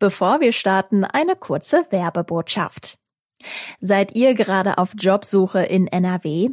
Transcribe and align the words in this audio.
Bevor 0.00 0.40
wir 0.40 0.52
starten, 0.52 1.04
eine 1.04 1.36
kurze 1.36 1.84
Werbebotschaft. 1.90 2.96
Seid 3.80 4.16
ihr 4.16 4.32
gerade 4.32 4.78
auf 4.78 4.94
Jobsuche 4.98 5.62
in 5.62 5.88
NRW? 5.88 6.48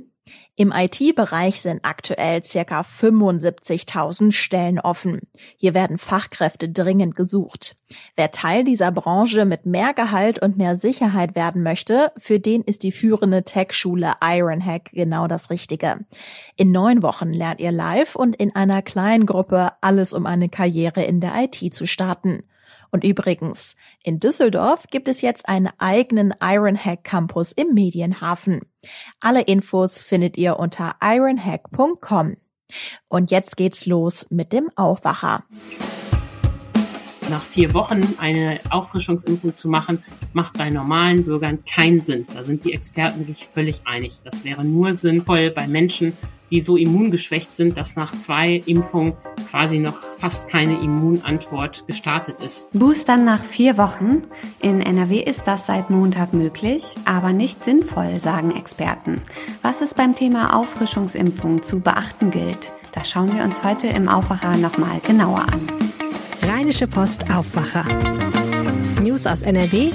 Im 0.58 0.73
IT-Bereich 0.75 1.62
sind 1.62 1.79
aktuell 1.83 2.44
circa 2.44 2.81
75.000 2.81 4.33
Stellen 4.33 4.81
offen. 4.81 5.21
Hier 5.55 5.73
werden 5.73 5.97
Fachkräfte 5.97 6.68
dringend 6.68 7.15
gesucht. 7.15 7.78
Wer 8.18 8.31
Teil 8.31 8.65
dieser 8.65 8.91
Branche 8.91 9.46
mit 9.46 9.66
mehr 9.66 9.94
Gehalt 9.94 10.42
und 10.42 10.58
mehr 10.58 10.76
Sicherheit 10.76 11.34
werden 11.34 11.64
möchte, 11.64 12.12
für 12.18 12.42
den 12.42 12.64
ist 12.64 12.84
die 12.84 12.92
führende 12.92 13.44
Tech-Schule 13.44 14.16
Ironhack 14.22 14.90
genau 14.92 15.29
das 15.29 15.50
Richtige. 15.52 16.05
In 16.58 16.73
neun 16.73 17.02
Wochen 17.02 17.32
lernt 17.32 17.62
ihr 17.62 17.72
live 17.72 18.18
und 18.18 18.36
in 18.36 18.54
einer 18.58 18.82
kleinen 18.82 19.26
Gruppe 19.26 19.72
alles, 19.80 20.12
um 20.12 20.26
eine 20.26 20.50
Karriere 20.50 21.05
in 21.05 21.22
der 21.22 21.34
IT 21.36 21.73
zu 21.73 21.88
starten. 21.88 22.44
Und 22.91 23.04
übrigens, 23.04 23.76
in 24.04 24.20
Düsseldorf 24.20 24.88
gibt 24.88 25.08
es 25.08 25.22
jetzt 25.22 25.48
einen 25.48 25.70
eigenen 25.78 26.34
Ironhack 26.41 27.04
Campus 27.04 27.52
im 27.52 27.74
Medienhafen. 27.74 28.62
Alle 29.20 29.41
Infos 29.41 30.02
findet 30.02 30.38
ihr 30.38 30.58
unter 30.58 30.96
ironhack.com. 31.02 32.38
Und 33.08 33.32
jetzt 33.32 33.58
geht's 33.58 33.86
los 33.86 34.27
mit 34.30 34.52
dem 34.54 34.70
Aufwacher. 34.76 35.44
Nach 37.30 37.41
vier 37.41 37.74
Wochen 37.74 38.16
eine 38.20 38.60
Auffrischungsimpfung 38.70 39.58
zu 39.58 39.68
machen, 39.68 40.02
macht 40.32 40.58
bei 40.58 40.70
normalen 40.70 41.26
Bürgern 41.26 41.63
keinen 41.66 42.02
Sinn. 42.02 42.26
Da 42.34 42.46
sind 42.46 42.63
die 42.63 42.74
Experten 42.74 43.26
sich 43.26 43.48
völlig 43.48 43.82
einig. 43.86 44.22
Das 44.24 44.46
wäre 44.46 44.63
nur 44.63 44.96
sinnvoll 44.96 45.52
bei 45.52 45.68
Menschen, 45.68 46.13
die 46.52 46.62
so 46.62 46.78
immungeschwächt 46.78 47.56
sind, 47.56 47.78
dass 47.78 47.96
nach 47.96 48.18
zwei 48.20 48.62
Impfungen 48.66 49.14
quasi 49.50 49.80
noch 49.80 49.98
fast 50.18 50.50
keine 50.50 50.80
Immunantwort 50.80 51.86
gestartet 51.88 52.40
ist. 52.40 52.70
Boostern 52.74 53.26
nach 53.26 53.44
vier 53.44 53.78
Wochen. 53.78 54.24
In 54.62 54.82
NRW 54.82 55.20
ist 55.20 55.48
das 55.48 55.66
seit 55.66 55.90
Montag 55.90 56.34
möglich, 56.34 56.96
aber 57.05 57.34
nicht 57.34 57.63
sinnvoll, 57.63 58.20
sagen 58.20 58.55
Experten. 58.55 59.21
Was 59.62 59.82
es 59.82 59.94
beim 59.94 60.16
Thema 60.16 60.55
Auffrischungsimpfung 60.55 61.63
zu 61.63 61.80
beachten 61.80 62.32
gilt, 62.32 62.71
das 62.93 63.10
schauen 63.10 63.36
wir 63.36 63.43
uns 63.43 63.64
heute 63.64 63.88
im 63.88 64.09
Aufwacher 64.09 64.58
nochmal 64.58 64.99
genauer 65.05 65.45
an. 65.52 65.67
Rheinische 66.41 66.88
Post 66.88 67.30
Aufwacher. 67.31 67.86
News 69.02 69.27
aus 69.27 69.43
NRW 69.43 69.91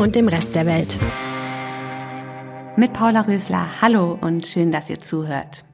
und 0.00 0.14
dem 0.16 0.28
Rest 0.28 0.54
der 0.54 0.64
Welt. 0.66 0.96
Mit 2.76 2.92
Paula 2.92 3.22
Rösler. 3.22 3.66
Hallo 3.82 4.16
und 4.20 4.46
schön, 4.46 4.70
dass 4.70 4.88
ihr 4.88 5.00
zuhört. 5.00 5.64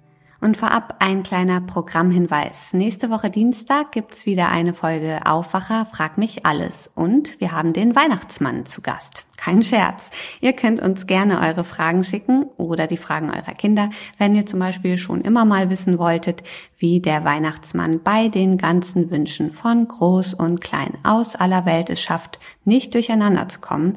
Und 0.45 0.59
vorab 0.59 0.97
ein 0.99 1.23
kleiner 1.23 1.63
Programmhinweis. 1.63 2.75
Nächste 2.75 3.09
Woche 3.09 3.31
Dienstag 3.31 3.93
gibt's 3.93 4.27
wieder 4.27 4.51
eine 4.51 4.75
Folge 4.75 5.21
Aufwacher, 5.25 5.87
frag 5.87 6.19
mich 6.19 6.45
alles. 6.45 6.91
Und 6.95 7.41
wir 7.41 7.53
haben 7.53 7.73
den 7.73 7.97
Weihnachtsmann 7.97 8.67
zu 8.67 8.83
Gast. 8.83 9.25
Kein 9.39 9.63
Scherz. 9.63 10.11
Ihr 10.43 10.53
könnt 10.53 10.83
uns 10.83 11.07
gerne 11.07 11.41
eure 11.41 11.65
Fragen 11.65 12.05
schicken 12.05 12.45
oder 12.59 12.87
die 12.87 12.99
Fragen 12.99 13.31
eurer 13.31 13.55
Kinder, 13.55 13.89
wenn 14.19 14.35
ihr 14.35 14.45
zum 14.45 14.61
Beispiel 14.61 14.99
schon 14.99 15.23
immer 15.23 15.47
mal 15.47 15.71
wissen 15.71 15.99
wolltet, 15.99 16.43
wie 16.77 17.01
der 17.01 17.25
Weihnachtsmann 17.25 18.03
bei 18.03 18.29
den 18.29 18.59
ganzen 18.59 19.11
Wünschen 19.11 19.51
von 19.51 19.89
groß 19.89 20.35
und 20.35 20.61
klein 20.61 20.99
aus 21.05 21.37
aller 21.37 21.65
Welt 21.65 21.89
es 21.89 22.03
schafft, 22.03 22.39
nicht 22.67 22.93
durcheinander 22.93 23.49
zu 23.49 23.61
kommen. 23.61 23.97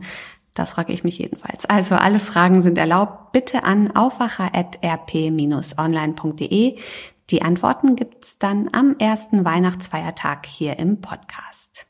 Das 0.57 0.71
frage 0.71 0.91
ich 0.91 1.03
mich 1.03 1.19
jedenfalls. 1.19 1.65
Also 1.65 1.93
alle 1.93 2.19
Fragen 2.19 2.63
sind 2.63 2.79
erlaubt. 2.79 3.31
Bitte 3.31 3.63
an 3.63 3.95
aufwacher.rp-online.de. 3.95 6.79
Die 7.29 7.41
Antworten 7.43 7.95
gibt's 7.95 8.39
dann 8.39 8.69
am 8.71 8.95
ersten 8.97 9.45
Weihnachtsfeiertag 9.45 10.47
hier 10.47 10.79
im 10.79 10.99
Podcast. 10.99 11.85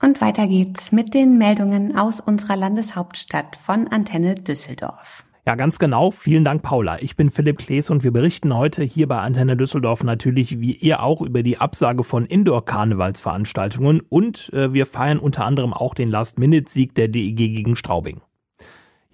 Und 0.00 0.20
weiter 0.20 0.46
geht's 0.46 0.92
mit 0.92 1.14
den 1.14 1.36
Meldungen 1.36 1.98
aus 1.98 2.20
unserer 2.20 2.54
Landeshauptstadt 2.54 3.56
von 3.56 3.88
Antenne 3.88 4.36
Düsseldorf. 4.36 5.24
Ja, 5.44 5.56
ganz 5.56 5.80
genau. 5.80 6.12
Vielen 6.12 6.44
Dank, 6.44 6.62
Paula. 6.62 7.02
Ich 7.02 7.16
bin 7.16 7.28
Philipp 7.28 7.58
Klees 7.58 7.90
und 7.90 8.04
wir 8.04 8.12
berichten 8.12 8.54
heute 8.54 8.84
hier 8.84 9.08
bei 9.08 9.18
Antenne 9.18 9.56
Düsseldorf 9.56 10.04
natürlich 10.04 10.60
wie 10.60 10.72
ihr 10.72 11.02
auch 11.02 11.20
über 11.20 11.42
die 11.42 11.58
Absage 11.58 12.04
von 12.04 12.26
Indoor-Karnevalsveranstaltungen 12.26 14.02
und 14.08 14.52
äh, 14.52 14.72
wir 14.72 14.86
feiern 14.86 15.18
unter 15.18 15.44
anderem 15.44 15.72
auch 15.72 15.94
den 15.94 16.10
Last-Minute-Sieg 16.10 16.94
der 16.94 17.08
DEG 17.08 17.36
gegen 17.36 17.74
Straubing. 17.74 18.20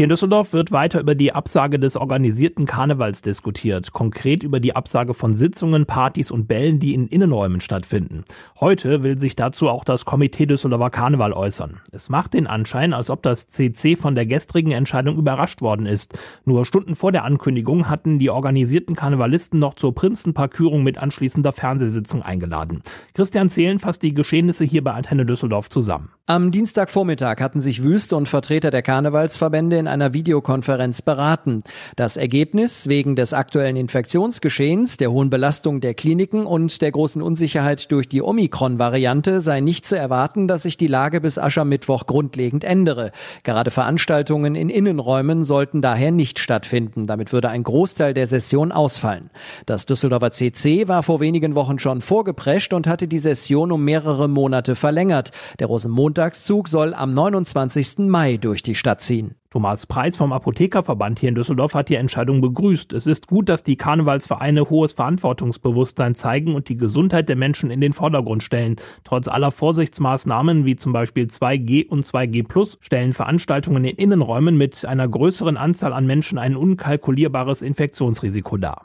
Hier 0.01 0.05
in 0.05 0.11
Düsseldorf 0.11 0.53
wird 0.53 0.71
weiter 0.71 1.01
über 1.01 1.17
die 1.17 1.33
Absage 1.33 1.81
des 1.81 1.97
organisierten 1.97 2.67
Karnevals 2.67 3.21
diskutiert, 3.21 3.93
konkret 3.93 4.45
über 4.45 4.61
die 4.61 4.77
Absage 4.77 5.13
von 5.13 5.35
Sitzungen, 5.35 5.87
Partys 5.87 6.31
und 6.31 6.47
Bällen, 6.47 6.79
die 6.79 6.95
in 6.95 7.09
Innenräumen 7.09 7.59
stattfinden. 7.59 8.23
Heute 8.61 9.03
will 9.03 9.19
sich 9.19 9.35
dazu 9.35 9.69
auch 9.69 9.83
das 9.83 10.05
Komitee 10.05 10.47
Düsseldorfer 10.47 10.91
Karneval 10.91 11.33
äußern. 11.33 11.81
Es 11.91 12.11
macht 12.11 12.35
den 12.35 12.47
Anschein, 12.47 12.93
als 12.93 13.11
ob 13.11 13.25
das 13.25 13.49
CC 13.49 13.97
von 13.97 14.15
der 14.15 14.25
gestrigen 14.25 14.71
Entscheidung 14.71 15.17
überrascht 15.17 15.63
worden 15.63 15.87
ist. 15.87 16.17
Nur 16.45 16.65
Stunden 16.65 16.95
vor 16.95 17.11
der 17.11 17.25
Ankündigung 17.25 17.89
hatten 17.89 18.21
die 18.21 18.31
organisierten 18.31 18.95
Karnevalisten 18.95 19.59
noch 19.59 19.75
zur 19.75 19.97
Prinzenparkürung 19.97 20.85
mit 20.85 20.99
anschließender 20.99 21.51
Fernsehsitzung 21.51 22.23
eingeladen. 22.23 22.85
Christian 23.15 23.49
Zählen 23.49 23.81
fasst 23.81 24.05
die 24.05 24.15
Geschehnisse 24.15 24.65
hier 24.65 24.85
bei 24.85 24.93
Antenne 24.93 25.27
Düsseldorf 25.27 25.69
zusammen. 25.69 26.11
Am 26.27 26.53
Dienstagvormittag 26.53 27.41
hatten 27.41 27.61
sich 27.61 27.83
Wüste 27.83 28.15
und 28.15 28.29
Vertreter 28.29 28.71
der 28.71 28.83
Karnevalsverbände 28.83 29.77
in 29.77 29.88
einer 29.88 30.12
Videokonferenz 30.12 31.03
beraten. 31.03 31.62
Das 31.97 32.16
Ergebnis 32.16 32.88
wegen 32.88 33.16
des 33.16 33.32
aktuellen 33.32 33.76
Infektionsgeschehens, 33.76 34.97
der 34.97 35.10
hohen 35.10 35.31
Belastung 35.31 35.81
der 35.81 35.94
Kliniken 35.94 36.47
und 36.47 36.81
der 36.82 36.93
großen 36.93 37.22
Unsicherheit 37.22 37.91
durch 37.91 38.09
die 38.09 38.22
Omikron-Variante 38.22 39.41
sei 39.41 39.60
nicht 39.60 39.87
zu 39.87 39.97
erwarten, 39.97 40.49
dass 40.49 40.62
sich 40.62 40.76
die 40.76 40.87
Lage 40.87 41.21
bis 41.21 41.38
Aschermittwoch 41.38 42.06
grundlegend 42.06 42.65
ändere. 42.65 43.12
Gerade 43.43 43.71
Veranstaltungen 43.71 44.54
in 44.54 44.69
Innenräumen 44.69 45.44
sollten 45.44 45.82
daher 45.82 46.10
nicht 46.10 46.38
stattfinden. 46.38 47.06
Damit 47.06 47.32
würde 47.32 47.49
ein 47.49 47.62
Großteil 47.62 48.15
der 48.15 48.26
Session 48.26 48.72
ausfallen. 48.72 49.31
Das 49.66 49.87
Düsseldorfer 49.87 50.32
CC 50.32 50.88
war 50.88 51.03
vor 51.03 51.20
wenigen 51.20 51.55
Wochen 51.55 51.78
schon 51.78 52.00
vorgeprescht 52.00 52.72
und 52.75 52.87
hatte 52.87 53.09
die 53.09 53.19
Session 53.19 53.72
um 53.72 53.84
mehrere 53.84 54.28
Monate 54.28 54.75
verlängert. 54.75 55.32
Der 55.59 55.66
Rosenmontagszug 55.66 56.69
soll 56.69 56.94
am 56.94 57.15
29. 57.15 57.99
Mai 57.99 58.37
durch 58.37 58.62
die 58.62 58.75
Stadt 58.75 59.03
ziehen. 59.03 59.34
Thomas 59.51 59.87
Preis 59.87 60.19
vom 60.19 60.35
Apothekerverband 60.35 61.21
hier 61.21 61.31
in 61.31 61.35
Düsseldorf 61.35 61.73
hat 61.73 61.89
die 61.89 61.95
Entscheidung 61.95 62.43
begrüßt. 62.43 62.93
Es 62.93 63.07
ist 63.07 63.29
gut, 63.29 63.49
dass 63.49 63.65
die 63.65 63.77
Karnevalsvereine 63.77 64.69
hohes 64.69 64.93
Verantwortungsbewusstsein 64.93 66.15
zeigen 66.15 66.55
und 66.55 66.69
die 66.69 66.77
Gesundheit 66.77 67.31
der 67.31 67.37
Menschen 67.37 67.71
in 67.71 67.81
den 67.81 67.95
Vordergrund 67.95 68.43
stellen. 68.43 68.77
Trotz 69.05 69.27
aller 69.27 69.51
Vorsichtsmaßnahmen 69.51 70.67
wie 70.67 70.77
zum 70.77 70.93
Beispiel 70.93 71.29
2G 71.29 71.89
und 71.89 72.05
2G 72.05 72.47
Plus 72.47 72.77
stellen 72.83 73.15
Veranstaltungen 73.15 73.87
in 73.87 73.97
Innenräumen 73.97 74.59
mit 74.59 74.85
einer 74.85 75.09
größeren 75.09 75.57
Anzahl 75.57 75.95
an 75.95 76.07
Menschen 76.07 76.37
ein 76.37 76.55
unkalkulierbares 76.55 77.63
Infektionsrisiko 77.63 78.59
dar. 78.59 78.85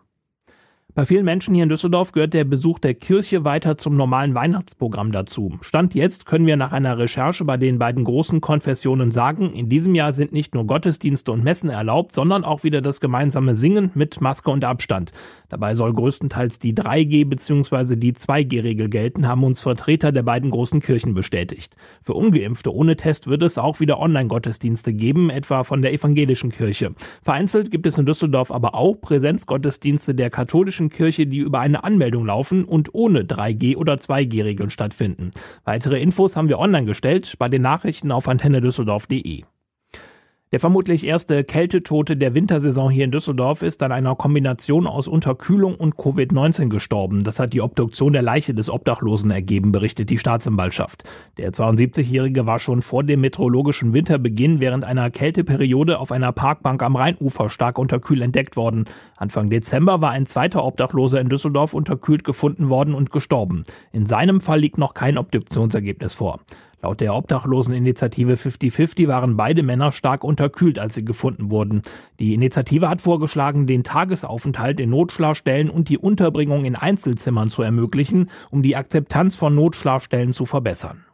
Bei 0.95 1.05
vielen 1.05 1.25
Menschen 1.25 1.55
hier 1.55 1.63
in 1.63 1.69
Düsseldorf 1.69 2.11
gehört 2.11 2.35
der 2.35 2.43
Besuch 2.43 2.77
der 2.77 2.93
Kirche 2.93 3.43
weiter 3.43 3.79
zum 3.79 3.97
normalen 3.97 4.35
Weihnachtsprogramm 4.35 5.11
dazu. 5.11 5.57
Stand 5.61 5.95
jetzt 5.95 6.27
können 6.27 6.45
wir 6.45 6.55
nach 6.55 6.71
einer 6.71 6.99
Recherche 6.99 7.45
bei 7.45 7.57
den 7.57 7.79
beiden 7.79 8.03
großen 8.03 8.41
Konfessionen 8.41 9.09
sagen, 9.09 9.53
in 9.53 9.69
diesem 9.69 9.95
Jahr 9.95 10.13
sind 10.13 10.33
nicht 10.33 10.53
nur 10.53 10.67
Gottesdienste 10.67 11.31
und 11.31 11.43
Messen 11.43 11.71
erlaubt, 11.71 12.11
sondern 12.11 12.43
auch 12.43 12.63
wieder 12.63 12.79
das 12.79 12.99
gemeinsame 12.99 13.55
Singen 13.55 13.89
mit 13.95 14.21
Maske 14.21 14.51
und 14.51 14.63
Abstand. 14.65 15.13
Dabei 15.49 15.73
soll 15.73 15.93
größtenteils 15.93 16.59
die 16.59 16.75
3G 16.75 17.27
bzw. 17.27 17.95
die 17.95 18.13
2G-Regel 18.13 18.87
gelten, 18.87 19.27
haben 19.27 19.43
uns 19.43 19.61
Vertreter 19.61 20.11
der 20.11 20.21
beiden 20.21 20.51
großen 20.51 20.79
Kirchen 20.79 21.15
bestätigt. 21.15 21.75
Für 22.03 22.13
ungeimpfte 22.13 22.71
ohne 22.71 22.97
Test 22.97 23.25
wird 23.25 23.41
es 23.41 23.57
auch 23.57 23.79
wieder 23.79 23.99
Online-Gottesdienste 23.99 24.93
geben, 24.93 25.31
etwa 25.31 25.63
von 25.63 25.81
der 25.81 25.91
evangelischen 25.91 26.51
Kirche. 26.51 26.93
Vereinzelt 27.23 27.71
gibt 27.71 27.87
es 27.87 27.97
in 27.97 28.05
Düsseldorf 28.05 28.51
aber 28.51 28.75
auch 28.75 28.93
Präsenzgottesdienste 29.01 30.13
der 30.13 30.29
katholischen 30.29 30.82
katholischen 30.83 30.89
Kirche, 30.89 31.27
die 31.27 31.39
über 31.39 31.59
eine 31.59 31.83
Anmeldung 31.83 32.25
laufen 32.25 32.63
und 32.65 32.93
ohne 32.93 33.23
3G 33.23 33.75
oder 33.75 33.95
2G-Regeln 33.95 34.69
stattfinden. 34.69 35.31
Weitere 35.65 36.01
Infos 36.01 36.35
haben 36.35 36.49
wir 36.49 36.59
online 36.59 36.85
gestellt 36.85 37.35
bei 37.39 37.49
den 37.49 37.61
Nachrichten 37.61 38.11
auf 38.11 38.27
antennedüsseldorf.de. 38.27 39.43
Der 40.53 40.59
vermutlich 40.59 41.07
erste 41.07 41.43
Kältetote 41.43 42.15
der 42.15 42.35
Wintersaison 42.35 42.91
hier 42.91 43.05
in 43.05 43.09
Düsseldorf 43.09 43.63
ist 43.63 43.81
an 43.81 43.91
einer 43.91 44.15
Kombination 44.15 44.85
aus 44.85 45.07
Unterkühlung 45.07 45.73
und 45.73 45.95
Covid-19 45.95 46.69
gestorben. 46.69 47.23
Das 47.23 47.39
hat 47.39 47.53
die 47.53 47.61
Obduktion 47.61 48.13
der 48.13 48.21
Leiche 48.21 48.53
des 48.53 48.69
Obdachlosen 48.69 49.31
ergeben, 49.31 49.71
berichtet 49.71 50.11
die 50.11 50.19
Staatsanwaltschaft. 50.19 51.05
Der 51.39 51.51
72-Jährige 51.53 52.45
war 52.45 52.59
schon 52.59 52.83
vor 52.83 53.03
dem 53.03 53.21
meteorologischen 53.21 53.93
Winterbeginn 53.93 54.59
während 54.59 54.83
einer 54.85 55.09
Kälteperiode 55.09 55.97
auf 55.97 56.11
einer 56.11 56.31
Parkbank 56.31 56.83
am 56.83 56.97
Rheinufer 56.97 57.49
stark 57.49 57.79
unterkühlt 57.79 58.21
entdeckt 58.21 58.55
worden. 58.55 58.85
Anfang 59.17 59.49
Dezember 59.49 60.01
war 60.01 60.11
ein 60.11 60.27
zweiter 60.27 60.63
Obdachloser 60.65 61.19
in 61.19 61.29
Düsseldorf 61.29 61.73
unterkühlt 61.73 62.23
gefunden 62.23 62.69
worden 62.69 62.93
und 62.93 63.09
gestorben. 63.09 63.63
In 63.91 64.05
seinem 64.05 64.39
Fall 64.39 64.59
liegt 64.59 64.77
noch 64.77 64.93
kein 64.93 65.17
Obduktionsergebnis 65.17 66.13
vor. 66.13 66.41
Laut 66.83 66.99
der 66.99 67.15
Obdachloseninitiative 67.15 68.33
50-50 68.33 69.07
waren 69.07 69.37
beide 69.37 69.63
Männer 69.63 69.93
stark 69.93 70.25
unterkühlt, 70.25 70.79
als 70.79 70.95
sie 70.95 71.05
gefunden 71.05 71.49
wurden. 71.49 71.81
Die 72.19 72.33
Initiative 72.33 72.89
hat 72.89 72.99
vorgeschlagen, 72.99 73.67
den 73.67 73.85
Tagesaufenthalt 73.85 74.81
in 74.81 74.89
Notschlafstellen 74.89 75.69
und 75.69 75.87
die 75.87 75.97
Unterbringung 75.97 76.65
in 76.65 76.75
Einzelzimmern 76.75 77.49
zu 77.49 77.61
ermöglichen, 77.61 78.29
um 78.51 78.63
die 78.63 78.75
Akzeptanz 78.75 79.37
von 79.37 79.55
Notschlafstellen 79.55 80.33
zu 80.33 80.45
verbessern. 80.45 81.05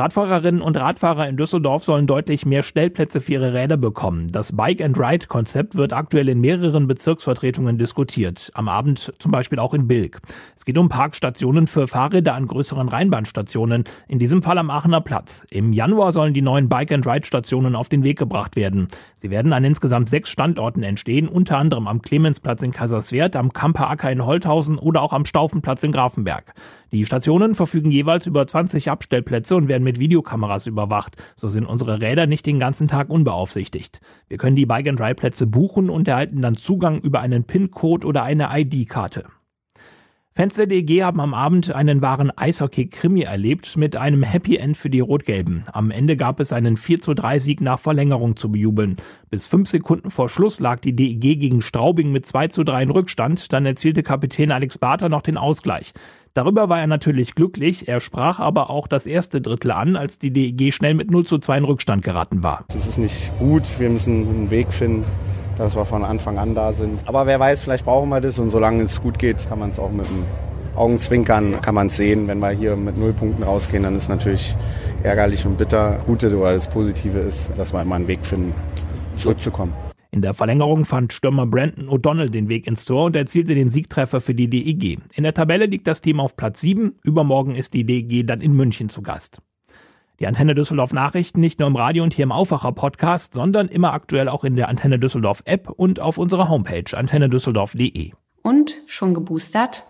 Radfahrerinnen 0.00 0.62
und 0.62 0.76
Radfahrer 0.76 1.28
in 1.28 1.36
Düsseldorf 1.36 1.82
sollen 1.82 2.06
deutlich 2.06 2.46
mehr 2.46 2.62
Stellplätze 2.62 3.20
für 3.20 3.32
ihre 3.32 3.52
Räder 3.52 3.76
bekommen. 3.76 4.28
Das 4.30 4.54
Bike-and-Ride-Konzept 4.54 5.74
wird 5.74 5.92
aktuell 5.92 6.28
in 6.28 6.40
mehreren 6.40 6.86
Bezirksvertretungen 6.86 7.78
diskutiert. 7.78 8.52
Am 8.54 8.68
Abend 8.68 9.12
zum 9.18 9.32
Beispiel 9.32 9.58
auch 9.58 9.74
in 9.74 9.88
Bilk. 9.88 10.20
Es 10.54 10.64
geht 10.64 10.78
um 10.78 10.88
Parkstationen 10.88 11.66
für 11.66 11.88
Fahrräder 11.88 12.34
an 12.34 12.46
größeren 12.46 12.88
Rheinbahnstationen, 12.88 13.82
in 14.06 14.20
diesem 14.20 14.40
Fall 14.40 14.58
am 14.58 14.70
Aachener 14.70 15.00
Platz. 15.00 15.44
Im 15.50 15.72
Januar 15.72 16.12
sollen 16.12 16.32
die 16.32 16.42
neuen 16.42 16.68
Bike-and-Ride-Stationen 16.68 17.74
auf 17.74 17.88
den 17.88 18.04
Weg 18.04 18.20
gebracht 18.20 18.54
werden. 18.54 18.86
Sie 19.16 19.30
werden 19.30 19.52
an 19.52 19.64
insgesamt 19.64 20.08
sechs 20.08 20.30
Standorten 20.30 20.84
entstehen, 20.84 21.26
unter 21.26 21.58
anderem 21.58 21.88
am 21.88 22.02
Clemensplatz 22.02 22.62
in 22.62 22.70
Kaiserswerth, 22.70 23.34
am 23.34 23.52
Kamper 23.52 23.96
in 24.08 24.24
Holthausen 24.24 24.78
oder 24.78 25.02
auch 25.02 25.12
am 25.12 25.24
Staufenplatz 25.24 25.82
in 25.82 25.90
Grafenberg. 25.90 26.54
Die 26.92 27.04
Stationen 27.04 27.56
verfügen 27.56 27.90
jeweils 27.90 28.26
über 28.26 28.46
20 28.46 28.90
Abstellplätze 28.90 29.56
und 29.56 29.66
werden 29.66 29.87
mit 29.88 29.98
Videokameras 29.98 30.66
überwacht. 30.66 31.16
So 31.34 31.48
sind 31.48 31.64
unsere 31.64 32.02
Räder 32.02 32.26
nicht 32.26 32.44
den 32.44 32.58
ganzen 32.58 32.88
Tag 32.88 33.08
unbeaufsichtigt. 33.08 34.00
Wir 34.28 34.36
können 34.36 34.54
die 34.54 34.66
Bike-and-Ride-Plätze 34.66 35.46
buchen 35.46 35.88
und 35.88 36.06
erhalten 36.06 36.42
dann 36.42 36.56
Zugang 36.56 37.00
über 37.00 37.20
einen 37.20 37.44
PIN-Code 37.44 38.06
oder 38.06 38.22
eine 38.22 38.50
ID-Karte. 38.52 39.24
Fans 40.34 40.54
der 40.54 40.66
DG 40.66 41.02
haben 41.02 41.20
am 41.20 41.32
Abend 41.32 41.74
einen 41.74 42.02
wahren 42.02 42.30
Eishockey-Krimi 42.36 43.22
erlebt 43.22 43.78
mit 43.78 43.96
einem 43.96 44.22
Happy 44.22 44.56
End 44.56 44.76
für 44.76 44.90
die 44.90 45.00
Rot-Gelben. 45.00 45.64
Am 45.72 45.90
Ende 45.90 46.18
gab 46.18 46.38
es 46.38 46.52
einen 46.52 46.76
4 46.76 47.00
zu 47.00 47.14
3 47.14 47.38
Sieg 47.38 47.60
nach 47.62 47.80
Verlängerung 47.80 48.36
zu 48.36 48.52
bejubeln. 48.52 48.98
Bis 49.30 49.48
fünf 49.48 49.70
Sekunden 49.70 50.10
vor 50.10 50.28
Schluss 50.28 50.60
lag 50.60 50.80
die 50.80 50.94
DEG 50.94 51.40
gegen 51.40 51.62
Straubing 51.62 52.12
mit 52.12 52.26
2 52.26 52.48
zu 52.48 52.62
3 52.62 52.84
in 52.84 52.90
Rückstand. 52.90 53.52
Dann 53.52 53.66
erzielte 53.66 54.04
Kapitän 54.04 54.52
Alex 54.52 54.76
Barter 54.78 55.08
noch 55.08 55.22
den 55.22 55.38
Ausgleich. 55.38 55.92
Darüber 56.38 56.68
war 56.68 56.78
er 56.78 56.86
natürlich 56.86 57.34
glücklich. 57.34 57.88
Er 57.88 57.98
sprach 57.98 58.38
aber 58.38 58.70
auch 58.70 58.86
das 58.86 59.06
erste 59.06 59.40
Drittel 59.40 59.72
an, 59.72 59.96
als 59.96 60.20
die 60.20 60.30
DEG 60.30 60.72
schnell 60.72 60.94
mit 60.94 61.10
0 61.10 61.26
zu 61.26 61.38
2 61.38 61.58
in 61.58 61.64
Rückstand 61.64 62.04
geraten 62.04 62.44
war. 62.44 62.64
Das 62.68 62.86
ist 62.86 62.96
nicht 62.96 63.36
gut. 63.40 63.64
Wir 63.80 63.90
müssen 63.90 64.22
einen 64.22 64.48
Weg 64.48 64.72
finden, 64.72 65.04
dass 65.58 65.74
wir 65.74 65.84
von 65.84 66.04
Anfang 66.04 66.38
an 66.38 66.54
da 66.54 66.70
sind. 66.70 67.08
Aber 67.08 67.26
wer 67.26 67.40
weiß, 67.40 67.62
vielleicht 67.62 67.84
brauchen 67.84 68.08
wir 68.10 68.20
das 68.20 68.38
und 68.38 68.50
solange 68.50 68.84
es 68.84 69.02
gut 69.02 69.18
geht, 69.18 69.48
kann 69.48 69.58
man 69.58 69.70
es 69.70 69.80
auch 69.80 69.90
mit 69.90 70.06
dem 70.06 70.22
Augenzwinkern 70.76 71.60
kann 71.60 71.74
man 71.74 71.88
es 71.88 71.96
sehen. 71.96 72.28
Wenn 72.28 72.38
wir 72.38 72.50
hier 72.50 72.76
mit 72.76 72.96
null 72.96 73.14
Punkten 73.14 73.42
rausgehen, 73.42 73.82
dann 73.82 73.96
ist 73.96 74.04
es 74.04 74.08
natürlich 74.08 74.54
ärgerlich 75.02 75.44
und 75.44 75.58
bitter. 75.58 75.98
Gute 76.06 76.32
oder 76.38 76.52
das 76.52 76.68
Positive 76.68 77.18
ist, 77.18 77.50
dass 77.58 77.72
wir 77.72 77.82
immer 77.82 77.96
einen 77.96 78.06
Weg 78.06 78.24
finden, 78.24 78.54
zurückzukommen. 79.16 79.74
In 80.18 80.22
der 80.22 80.34
Verlängerung 80.34 80.84
fand 80.84 81.12
Stürmer 81.12 81.46
Brandon 81.46 81.88
O'Donnell 81.88 82.28
den 82.28 82.48
Weg 82.48 82.66
ins 82.66 82.84
Tor 82.84 83.04
und 83.04 83.14
erzielte 83.14 83.54
den 83.54 83.68
Siegtreffer 83.68 84.20
für 84.20 84.34
die 84.34 84.50
DEG. 84.50 84.98
In 85.14 85.22
der 85.22 85.32
Tabelle 85.32 85.66
liegt 85.66 85.86
das 85.86 86.00
Team 86.00 86.18
auf 86.18 86.36
Platz 86.36 86.60
7. 86.60 86.96
Übermorgen 87.04 87.54
ist 87.54 87.72
die 87.72 87.84
DEG 87.84 88.26
dann 88.26 88.40
in 88.40 88.52
München 88.52 88.88
zu 88.88 89.00
Gast. 89.00 89.40
Die 90.18 90.26
Antenne 90.26 90.56
Düsseldorf 90.56 90.92
Nachrichten 90.92 91.38
nicht 91.38 91.60
nur 91.60 91.68
im 91.68 91.76
Radio 91.76 92.02
und 92.02 92.14
hier 92.14 92.24
im 92.24 92.32
Aufwacher 92.32 92.72
Podcast, 92.72 93.32
sondern 93.34 93.68
immer 93.68 93.92
aktuell 93.92 94.28
auch 94.28 94.42
in 94.42 94.56
der 94.56 94.68
Antenne 94.68 94.98
Düsseldorf 94.98 95.42
App 95.44 95.70
und 95.70 96.00
auf 96.00 96.18
unserer 96.18 96.48
Homepage 96.48 96.98
antennedüsseldorf.de. 96.98 98.10
Und 98.42 98.74
schon 98.86 99.14
geboostert? 99.14 99.84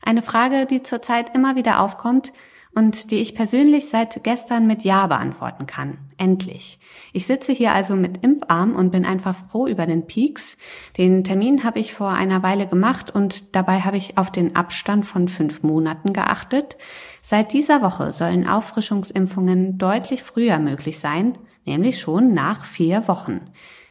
Eine 0.00 0.22
Frage, 0.22 0.64
die 0.64 0.82
zurzeit 0.82 1.36
immer 1.36 1.54
wieder 1.54 1.82
aufkommt, 1.82 2.32
und 2.76 3.10
die 3.10 3.16
ich 3.16 3.34
persönlich 3.34 3.88
seit 3.88 4.22
gestern 4.22 4.66
mit 4.66 4.84
Ja 4.84 5.06
beantworten 5.06 5.66
kann. 5.66 5.96
Endlich. 6.18 6.78
Ich 7.14 7.26
sitze 7.26 7.52
hier 7.52 7.72
also 7.72 7.96
mit 7.96 8.22
Impfarm 8.22 8.76
und 8.76 8.90
bin 8.90 9.06
einfach 9.06 9.34
froh 9.50 9.66
über 9.66 9.86
den 9.86 10.06
Peaks. 10.06 10.58
Den 10.98 11.24
Termin 11.24 11.64
habe 11.64 11.78
ich 11.78 11.94
vor 11.94 12.10
einer 12.10 12.42
Weile 12.42 12.66
gemacht 12.66 13.10
und 13.14 13.56
dabei 13.56 13.80
habe 13.80 13.96
ich 13.96 14.18
auf 14.18 14.30
den 14.30 14.56
Abstand 14.56 15.06
von 15.06 15.28
fünf 15.28 15.62
Monaten 15.62 16.12
geachtet. 16.12 16.76
Seit 17.22 17.54
dieser 17.54 17.80
Woche 17.80 18.12
sollen 18.12 18.46
Auffrischungsimpfungen 18.46 19.78
deutlich 19.78 20.22
früher 20.22 20.58
möglich 20.58 20.98
sein, 20.98 21.38
nämlich 21.64 21.98
schon 21.98 22.34
nach 22.34 22.66
vier 22.66 23.08
Wochen. 23.08 23.40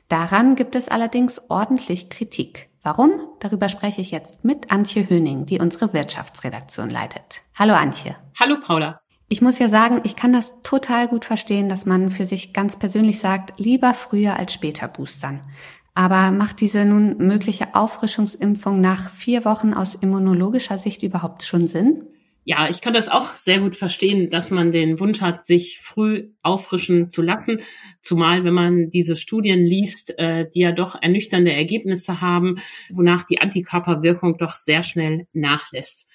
Daran 0.09 0.55
gibt 0.55 0.75
es 0.75 0.89
allerdings 0.89 1.41
ordentlich 1.49 2.11
Kritik. 2.11 2.69
Warum? 2.85 3.13
Darüber 3.39 3.67
spreche 3.67 3.99
ich 3.99 4.11
jetzt 4.11 4.45
mit 4.45 4.71
Antje 4.71 5.09
Höning, 5.09 5.47
die 5.47 5.57
unsere 5.59 5.91
Wirtschaftsredaktion 5.91 6.87
leitet. 6.87 7.41
Hallo 7.57 7.73
Antje. 7.73 8.15
Hallo 8.39 8.57
Paula. 8.61 9.01
Ich 9.27 9.41
muss 9.41 9.57
ja 9.57 9.69
sagen, 9.69 10.01
ich 10.03 10.15
kann 10.15 10.31
das 10.31 10.53
total 10.61 11.07
gut 11.07 11.25
verstehen, 11.25 11.67
dass 11.67 11.87
man 11.87 12.11
für 12.11 12.27
sich 12.27 12.53
ganz 12.53 12.77
persönlich 12.77 13.17
sagt, 13.17 13.59
lieber 13.59 13.95
früher 13.95 14.37
als 14.37 14.53
später 14.53 14.87
boostern. 14.87 15.41
Aber 15.95 16.29
macht 16.29 16.61
diese 16.61 16.85
nun 16.85 17.17
mögliche 17.17 17.73
Auffrischungsimpfung 17.73 18.81
nach 18.81 19.09
vier 19.09 19.45
Wochen 19.45 19.73
aus 19.73 19.95
immunologischer 19.95 20.77
Sicht 20.77 21.01
überhaupt 21.01 21.41
schon 21.41 21.67
Sinn? 21.67 22.05
Ja, 22.47 22.69
ich 22.69 22.80
kann 22.80 22.94
das 22.94 23.09
auch 23.09 23.33
sehr 23.38 23.59
gut 23.59 23.75
verstehen, 23.75 24.30
dass 24.30 24.51
man 24.51 24.71
den 24.71 25.00
Wunsch 25.00 25.21
hat, 25.21 25.47
sich 25.47 25.80
früh 25.81 26.30
auffrischen 26.44 27.09
zu 27.09 27.24
lassen. 27.24 27.62
Zumal, 28.01 28.44
wenn 28.44 28.53
man 28.53 28.92
diese 28.92 29.15
Studien 29.15 29.65
liest, 29.65 30.13
äh, 30.19 30.47
die 30.53 30.59
ja 30.59 30.71
doch 30.71 30.95
ernüchternde 31.01 31.51
Ergebnisse 31.51 32.21
haben, 32.21 32.59
wonach 32.92 33.24
die 33.24 33.42
Antikörperwirkung 33.42 34.38
doch 34.38 34.56
sehr 34.56 34.83
schnell 34.83 35.25
nachlässt. 35.33 36.07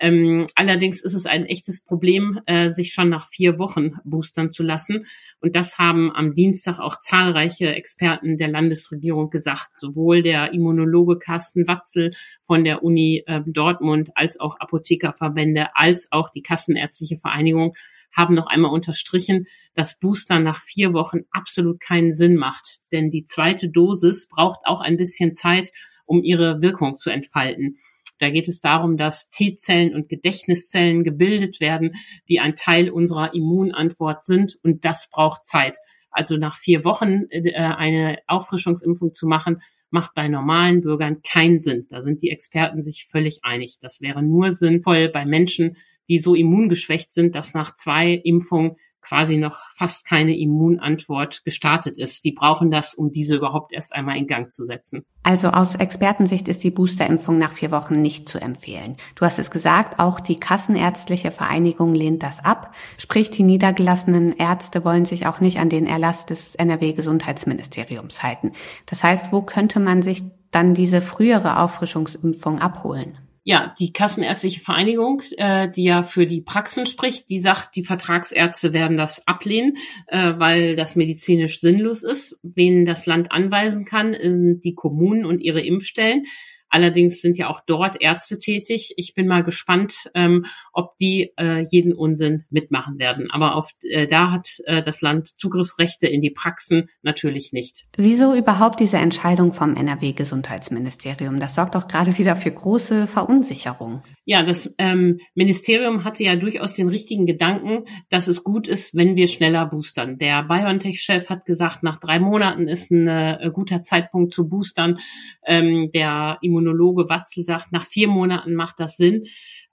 Ähm, 0.00 0.46
allerdings 0.54 1.04
ist 1.04 1.12
es 1.12 1.26
ein 1.26 1.44
echtes 1.44 1.84
Problem, 1.84 2.40
äh, 2.46 2.70
sich 2.70 2.94
schon 2.94 3.10
nach 3.10 3.28
vier 3.28 3.58
Wochen 3.58 3.92
boostern 4.04 4.50
zu 4.50 4.62
lassen. 4.62 5.06
Und 5.40 5.54
das 5.54 5.78
haben 5.78 6.10
am 6.10 6.34
Dienstag 6.34 6.78
auch 6.78 6.98
zahlreiche 6.98 7.74
Experten 7.74 8.38
der 8.38 8.48
Landesregierung 8.48 9.28
gesagt. 9.28 9.78
Sowohl 9.78 10.22
der 10.22 10.54
Immunologe 10.54 11.18
Carsten 11.18 11.68
Watzel 11.68 12.12
von 12.42 12.64
der 12.64 12.82
Uni 12.82 13.22
äh, 13.26 13.42
Dortmund 13.46 14.10
als 14.14 14.40
auch 14.40 14.58
Apothekerverbände 14.58 15.68
als 15.74 16.08
auch 16.10 16.30
die 16.30 16.42
Kassenärztliche 16.42 17.18
Vereinigung 17.18 17.74
haben 18.12 18.34
noch 18.34 18.46
einmal 18.46 18.72
unterstrichen, 18.72 19.46
dass 19.74 19.98
Booster 19.98 20.40
nach 20.40 20.62
vier 20.62 20.92
Wochen 20.92 21.20
absolut 21.30 21.78
keinen 21.78 22.12
Sinn 22.12 22.36
macht. 22.36 22.80
Denn 22.90 23.10
die 23.10 23.24
zweite 23.24 23.68
Dosis 23.68 24.28
braucht 24.28 24.60
auch 24.64 24.80
ein 24.80 24.96
bisschen 24.96 25.34
Zeit, 25.34 25.70
um 26.06 26.24
ihre 26.24 26.60
Wirkung 26.60 26.98
zu 26.98 27.10
entfalten. 27.10 27.78
Da 28.20 28.30
geht 28.30 28.48
es 28.48 28.60
darum, 28.60 28.96
dass 28.96 29.30
T-Zellen 29.30 29.94
und 29.94 30.08
Gedächtniszellen 30.08 31.04
gebildet 31.04 31.58
werden, 31.58 31.96
die 32.28 32.38
ein 32.38 32.54
Teil 32.54 32.90
unserer 32.90 33.34
Immunantwort 33.34 34.24
sind. 34.24 34.58
Und 34.62 34.84
das 34.84 35.08
braucht 35.10 35.46
Zeit. 35.46 35.78
Also 36.10 36.36
nach 36.36 36.58
vier 36.58 36.84
Wochen 36.84 37.24
äh, 37.30 37.54
eine 37.54 38.18
Auffrischungsimpfung 38.26 39.14
zu 39.14 39.26
machen, 39.26 39.62
macht 39.90 40.14
bei 40.14 40.28
normalen 40.28 40.82
Bürgern 40.82 41.22
keinen 41.22 41.60
Sinn. 41.60 41.86
Da 41.88 42.02
sind 42.02 42.22
die 42.22 42.30
Experten 42.30 42.82
sich 42.82 43.06
völlig 43.06 43.40
einig. 43.42 43.78
Das 43.80 44.00
wäre 44.00 44.22
nur 44.22 44.52
sinnvoll 44.52 45.08
bei 45.08 45.24
Menschen, 45.24 45.76
die 46.08 46.18
so 46.18 46.34
immungeschwächt 46.34 47.12
sind, 47.12 47.34
dass 47.34 47.54
nach 47.54 47.74
zwei 47.74 48.12
Impfungen 48.12 48.76
quasi 49.02 49.36
noch 49.36 49.58
fast 49.76 50.06
keine 50.06 50.36
Immunantwort 50.36 51.42
gestartet 51.44 51.98
ist. 51.98 52.24
Die 52.24 52.32
brauchen 52.32 52.70
das, 52.70 52.94
um 52.94 53.12
diese 53.12 53.36
überhaupt 53.36 53.72
erst 53.72 53.94
einmal 53.94 54.16
in 54.16 54.26
Gang 54.26 54.52
zu 54.52 54.64
setzen. 54.64 55.04
Also 55.22 55.48
aus 55.48 55.74
Expertensicht 55.74 56.48
ist 56.48 56.64
die 56.64 56.70
Boosterimpfung 56.70 57.38
nach 57.38 57.52
vier 57.52 57.70
Wochen 57.70 57.94
nicht 57.94 58.28
zu 58.28 58.40
empfehlen. 58.40 58.96
Du 59.14 59.24
hast 59.24 59.38
es 59.38 59.50
gesagt, 59.50 59.98
auch 59.98 60.20
die 60.20 60.40
Kassenärztliche 60.40 61.30
Vereinigung 61.30 61.94
lehnt 61.94 62.22
das 62.22 62.44
ab. 62.44 62.74
Sprich, 62.98 63.30
die 63.30 63.42
niedergelassenen 63.42 64.36
Ärzte 64.36 64.84
wollen 64.84 65.04
sich 65.04 65.26
auch 65.26 65.40
nicht 65.40 65.58
an 65.58 65.68
den 65.68 65.86
Erlass 65.86 66.26
des 66.26 66.54
NRW-Gesundheitsministeriums 66.54 68.22
halten. 68.22 68.52
Das 68.86 69.04
heißt, 69.04 69.32
wo 69.32 69.42
könnte 69.42 69.80
man 69.80 70.02
sich 70.02 70.22
dann 70.50 70.74
diese 70.74 71.00
frühere 71.00 71.58
Auffrischungsimpfung 71.60 72.58
abholen? 72.58 73.18
Ja, 73.42 73.74
die 73.78 73.92
Kassenärztliche 73.92 74.60
Vereinigung, 74.60 75.22
äh, 75.38 75.70
die 75.70 75.84
ja 75.84 76.02
für 76.02 76.26
die 76.26 76.42
Praxen 76.42 76.84
spricht, 76.84 77.30
die 77.30 77.40
sagt, 77.40 77.74
die 77.74 77.82
Vertragsärzte 77.82 78.74
werden 78.74 78.98
das 78.98 79.26
ablehnen, 79.26 79.78
äh, 80.08 80.34
weil 80.36 80.76
das 80.76 80.94
medizinisch 80.94 81.58
sinnlos 81.60 82.02
ist. 82.02 82.38
Wen 82.42 82.84
das 82.84 83.06
Land 83.06 83.32
anweisen 83.32 83.86
kann, 83.86 84.14
sind 84.14 84.60
die 84.62 84.74
Kommunen 84.74 85.24
und 85.24 85.40
ihre 85.40 85.62
Impfstellen. 85.62 86.26
Allerdings 86.68 87.20
sind 87.20 87.36
ja 87.36 87.48
auch 87.48 87.60
dort 87.66 88.00
Ärzte 88.00 88.38
tätig. 88.38 88.92
Ich 88.96 89.14
bin 89.14 89.26
mal 89.26 89.42
gespannt, 89.42 90.10
ähm, 90.14 90.46
ob 90.72 90.96
die 90.98 91.32
äh, 91.38 91.64
jeden 91.70 91.92
Unsinn 91.92 92.44
mitmachen 92.50 92.98
werden. 92.98 93.30
Aber 93.30 93.56
auf, 93.56 93.70
äh, 93.82 94.06
da 94.06 94.30
hat 94.30 94.48
äh, 94.64 94.82
das 94.82 95.00
Land 95.00 95.38
Zugriffsrechte 95.38 96.06
in 96.06 96.22
die 96.22 96.30
Praxen 96.30 96.88
natürlich 97.02 97.52
nicht. 97.52 97.86
Wieso 97.96 98.34
überhaupt 98.34 98.80
diese 98.80 98.98
Entscheidung 98.98 99.52
vom 99.52 99.76
NRW-Gesundheitsministerium? 99.76 101.40
Das 101.40 101.54
sorgt 101.54 101.74
doch 101.74 101.88
gerade 101.88 102.18
wieder 102.18 102.36
für 102.36 102.50
große 102.50 103.06
Verunsicherung. 103.06 104.02
Ja, 104.24 104.44
das 104.44 104.74
ähm, 104.78 105.18
Ministerium 105.34 106.04
hatte 106.04 106.22
ja 106.22 106.36
durchaus 106.36 106.74
den 106.74 106.88
richtigen 106.88 107.26
Gedanken, 107.26 107.86
dass 108.10 108.28
es 108.28 108.44
gut 108.44 108.68
ist, 108.68 108.94
wenn 108.94 109.16
wir 109.16 109.26
schneller 109.26 109.66
boostern. 109.66 110.18
Der 110.18 110.44
BioNTech-Chef 110.44 111.28
hat 111.28 111.46
gesagt, 111.46 111.82
nach 111.82 111.98
drei 111.98 112.20
Monaten 112.20 112.68
ist 112.68 112.92
ein 112.92 113.08
äh, 113.08 113.50
guter 113.52 113.82
Zeitpunkt 113.82 114.32
zu 114.32 114.48
boostern. 114.48 114.98
Ähm, 115.44 115.90
der 115.92 116.38
Immunologe 116.42 117.08
Watzel 117.08 117.42
sagt, 117.42 117.72
nach 117.72 117.84
vier 117.84 118.06
Monaten 118.06 118.54
macht 118.54 118.78
das 118.78 118.96
Sinn. 118.96 119.24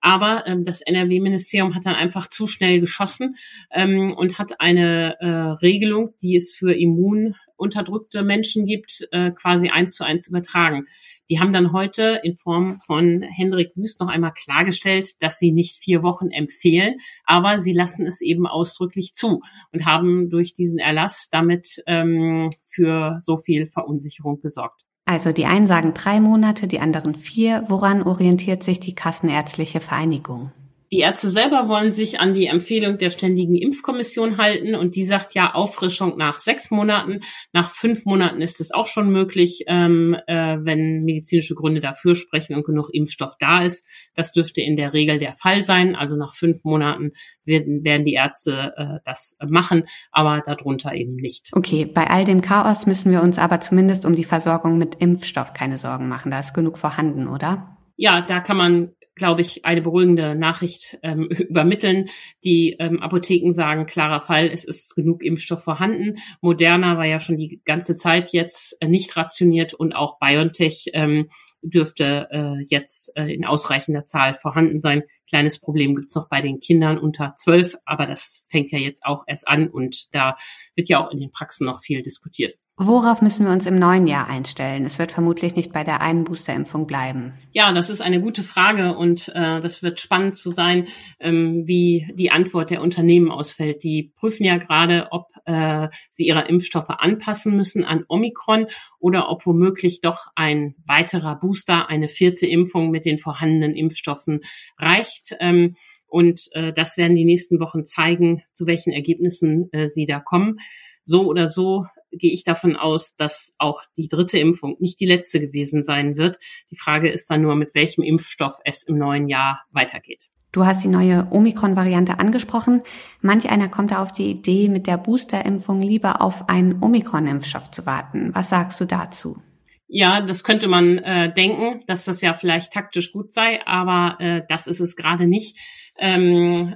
Aber 0.01 0.45
ähm, 0.47 0.65
das 0.65 0.81
NRW-Ministerium 0.81 1.75
hat 1.75 1.85
dann 1.85 1.95
einfach 1.95 2.27
zu 2.27 2.47
schnell 2.47 2.79
geschossen 2.79 3.35
ähm, 3.71 4.11
und 4.15 4.37
hat 4.37 4.59
eine 4.59 5.19
äh, 5.19 5.27
Regelung, 5.61 6.13
die 6.21 6.35
es 6.35 6.53
für 6.53 6.73
immununterdrückte 6.73 8.23
Menschen 8.23 8.65
gibt, 8.65 9.07
äh, 9.11 9.31
quasi 9.31 9.69
eins 9.69 9.95
zu 9.95 10.03
eins 10.03 10.27
übertragen. 10.27 10.85
Die 11.29 11.39
haben 11.39 11.51
dann 11.51 11.73
heute 11.73 12.21
in 12.23 12.35
Form 12.35 12.77
von 12.85 13.21
Hendrik 13.21 13.75
Wüst 13.75 13.99
noch 13.99 14.07
einmal 14.07 14.31
klargestellt, 14.33 15.21
dass 15.21 15.39
sie 15.39 15.51
nicht 15.51 15.75
vier 15.75 16.01
Wochen 16.01 16.29
empfehlen, 16.29 16.99
aber 17.25 17.59
sie 17.59 17.73
lassen 17.73 18.05
es 18.05 18.21
eben 18.21 18.47
ausdrücklich 18.47 19.13
zu 19.13 19.41
und 19.73 19.85
haben 19.85 20.29
durch 20.29 20.53
diesen 20.53 20.79
Erlass 20.79 21.27
damit 21.29 21.83
ähm, 21.85 22.49
für 22.65 23.19
so 23.21 23.35
viel 23.35 23.67
Verunsicherung 23.67 24.39
gesorgt. 24.39 24.86
Also 25.07 25.31
die 25.31 25.45
einen 25.45 25.67
sagen 25.67 25.93
drei 25.93 26.19
Monate, 26.19 26.67
die 26.67 26.81
anderen 26.81 27.15
vier. 27.15 27.63
Woran 27.69 28.03
orientiert 28.03 28.61
sich 28.61 28.81
die 28.81 28.93
Kassenärztliche 28.93 29.79
Vereinigung? 29.79 30.51
Die 30.91 30.99
Ärzte 30.99 31.29
selber 31.29 31.67
wollen 31.67 31.91
sich 31.91 32.21
an 32.21 32.33
die 32.33 32.45
Empfehlung 32.45 32.97
der 32.97 33.09
Ständigen 33.09 33.55
Impfkommission 33.55 34.37
halten 34.37 34.73
und 34.73 34.95
die 34.95 35.03
sagt 35.03 35.33
ja 35.33 35.53
Auffrischung 35.53 36.15
nach 36.17 36.39
sechs 36.39 36.71
Monaten. 36.71 37.21
Nach 37.51 37.69
fünf 37.69 38.05
Monaten 38.05 38.41
ist 38.41 38.61
es 38.61 38.71
auch 38.71 38.85
schon 38.85 39.11
möglich, 39.11 39.65
ähm, 39.67 40.15
äh, 40.27 40.57
wenn 40.61 41.03
medizinische 41.03 41.55
Gründe 41.55 41.81
dafür 41.81 42.15
sprechen 42.15 42.55
und 42.55 42.65
genug 42.65 42.89
Impfstoff 42.93 43.33
da 43.37 43.63
ist. 43.63 43.85
Das 44.15 44.31
dürfte 44.31 44.61
in 44.61 44.77
der 44.77 44.93
Regel 44.93 45.19
der 45.19 45.33
Fall 45.33 45.65
sein. 45.65 45.95
Also 45.95 46.15
nach 46.15 46.33
fünf 46.33 46.63
Monaten 46.63 47.11
werden, 47.43 47.83
werden 47.83 48.05
die 48.05 48.13
Ärzte 48.13 48.73
äh, 48.77 48.99
das 49.03 49.37
machen, 49.45 49.83
aber 50.11 50.41
darunter 50.45 50.93
eben 50.93 51.15
nicht. 51.15 51.49
Okay, 51.51 51.85
bei 51.85 52.07
all 52.07 52.23
dem 52.23 52.41
Chaos 52.41 52.85
müssen 52.85 53.11
wir 53.11 53.21
uns 53.21 53.39
aber 53.39 53.59
zumindest 53.59 54.05
um 54.05 54.15
die 54.15 54.23
Versorgung 54.23 54.77
mit 54.77 54.95
Impfstoff 54.95 55.51
keine 55.51 55.77
Sorgen 55.77 56.07
machen. 56.07 56.31
Da 56.31 56.39
ist 56.39 56.53
genug 56.53 56.77
vorhanden, 56.77 57.27
oder? 57.27 57.77
Ja, 57.97 58.21
da 58.21 58.39
kann 58.39 58.57
man 58.57 58.91
glaube 59.17 59.41
ich, 59.41 59.65
eine 59.65 59.81
beruhigende 59.81 60.35
Nachricht 60.35 60.97
ähm, 61.03 61.23
übermitteln. 61.29 62.09
Die 62.43 62.75
ähm, 62.79 63.01
Apotheken 63.01 63.53
sagen, 63.53 63.85
klarer 63.85 64.21
Fall, 64.21 64.47
es 64.47 64.63
ist 64.63 64.95
genug 64.95 65.23
Impfstoff 65.23 65.63
vorhanden. 65.63 66.17
Moderna 66.41 66.97
war 66.97 67.05
ja 67.05 67.19
schon 67.19 67.37
die 67.37 67.61
ganze 67.65 67.95
Zeit 67.95 68.31
jetzt 68.31 68.77
äh, 68.81 68.87
nicht 68.87 69.15
rationiert 69.17 69.73
und 69.73 69.93
auch 69.93 70.19
BioNTech 70.19 70.91
ähm, 70.93 71.29
dürfte 71.61 72.27
äh, 72.31 72.63
jetzt 72.67 73.11
äh, 73.17 73.33
in 73.33 73.45
ausreichender 73.45 74.05
Zahl 74.05 74.35
vorhanden 74.35 74.79
sein. 74.79 75.03
Kleines 75.27 75.59
Problem 75.59 75.95
gibt's 75.95 76.15
noch 76.15 76.29
bei 76.29 76.41
den 76.41 76.59
Kindern 76.59 76.97
unter 76.97 77.33
zwölf, 77.35 77.75
aber 77.85 78.05
das 78.05 78.45
fängt 78.47 78.71
ja 78.71 78.79
jetzt 78.79 79.03
auch 79.05 79.23
erst 79.27 79.47
an 79.47 79.67
und 79.67 80.13
da 80.13 80.37
wird 80.75 80.87
ja 80.87 81.03
auch 81.03 81.11
in 81.11 81.19
den 81.19 81.31
Praxen 81.31 81.65
noch 81.65 81.81
viel 81.81 82.01
diskutiert. 82.03 82.57
Worauf 82.79 83.23
müssen 83.23 83.43
wir 83.43 83.51
uns 83.51 83.65
im 83.65 83.79
neuen 83.79 84.05
Jahr 84.05 84.29
einstellen? 84.29 84.85
Es 84.85 84.99
wird 84.99 85.11
vermutlich 85.11 85.55
nicht 85.55 85.73
bei 85.73 85.83
der 85.83 85.99
einen 85.99 86.25
Boosterimpfung 86.25 86.85
bleiben. 86.85 87.33
Ja, 87.51 87.73
das 87.73 87.89
ist 87.89 88.01
eine 88.01 88.21
gute 88.21 88.43
Frage 88.43 88.95
und 88.95 89.29
äh, 89.29 89.61
das 89.61 89.81
wird 89.81 89.99
spannend 89.99 90.35
zu 90.35 90.51
sein, 90.51 90.87
ähm, 91.19 91.65
wie 91.65 92.07
die 92.13 92.29
Antwort 92.29 92.69
der 92.69 92.83
Unternehmen 92.83 93.31
ausfällt. 93.31 93.81
Die 93.81 94.11
prüfen 94.15 94.43
ja 94.43 94.57
gerade, 94.57 95.07
ob 95.09 95.25
äh, 95.45 95.87
sie 96.11 96.27
ihre 96.27 96.47
Impfstoffe 96.47 96.91
anpassen 96.91 97.57
müssen 97.57 97.83
an 97.83 98.05
Omikron 98.07 98.67
oder 98.99 99.31
ob 99.31 99.47
womöglich 99.47 100.01
doch 100.01 100.27
ein 100.35 100.75
weiterer 100.85 101.35
Booster, 101.35 101.89
eine 101.89 102.09
vierte 102.09 102.45
Impfung 102.45 102.91
mit 102.91 103.05
den 103.05 103.17
vorhandenen 103.17 103.75
Impfstoffen 103.75 104.41
reicht. 104.77 105.35
Ähm, 105.39 105.77
und 106.07 106.41
äh, 106.51 106.73
das 106.73 106.95
werden 106.95 107.15
die 107.15 107.25
nächsten 107.25 107.59
Wochen 107.59 107.85
zeigen, 107.85 108.43
zu 108.53 108.67
welchen 108.67 108.93
Ergebnissen 108.93 109.67
äh, 109.71 109.89
sie 109.89 110.05
da 110.05 110.19
kommen. 110.19 110.59
So 111.05 111.25
oder 111.25 111.47
so 111.47 111.87
gehe 112.11 112.31
ich 112.31 112.43
davon 112.43 112.75
aus, 112.75 113.15
dass 113.15 113.53
auch 113.57 113.81
die 113.95 114.07
dritte 114.07 114.39
Impfung 114.39 114.77
nicht 114.79 114.99
die 114.99 115.05
letzte 115.05 115.39
gewesen 115.39 115.83
sein 115.83 116.17
wird. 116.17 116.37
Die 116.71 116.77
Frage 116.77 117.09
ist 117.09 117.29
dann 117.29 117.41
nur, 117.41 117.55
mit 117.55 117.75
welchem 117.75 118.03
Impfstoff 118.03 118.57
es 118.63 118.83
im 118.83 118.97
neuen 118.97 119.27
Jahr 119.27 119.61
weitergeht. 119.71 120.29
Du 120.51 120.65
hast 120.65 120.83
die 120.83 120.87
neue 120.87 121.27
Omikron-Variante 121.29 122.19
angesprochen. 122.19 122.81
Manch 123.21 123.49
einer 123.49 123.67
kommt 123.67 123.91
da 123.91 124.01
auf 124.01 124.13
die 124.13 124.31
Idee, 124.31 124.69
mit 124.69 124.87
der 124.87 124.97
Boosterimpfung 124.97 125.81
lieber 125.81 126.21
auf 126.21 126.49
einen 126.49 126.81
Omikron-Impfstoff 126.81 127.69
zu 127.71 127.85
warten. 127.85 128.33
Was 128.33 128.49
sagst 128.49 128.79
du 128.79 128.85
dazu? 128.85 129.41
Ja, 129.89 130.21
das 130.21 130.43
könnte 130.43 130.67
man 130.67 130.97
äh, 130.97 131.33
denken, 131.33 131.83
dass 131.87 132.05
das 132.05 132.21
ja 132.21 132.33
vielleicht 132.33 132.73
taktisch 132.73 133.11
gut 133.11 133.33
sei, 133.33 133.65
aber 133.65 134.19
äh, 134.19 134.41
das 134.49 134.67
ist 134.67 134.79
es 134.79 134.95
gerade 134.95 135.27
nicht. 135.27 135.57
Ähm, 135.99 136.75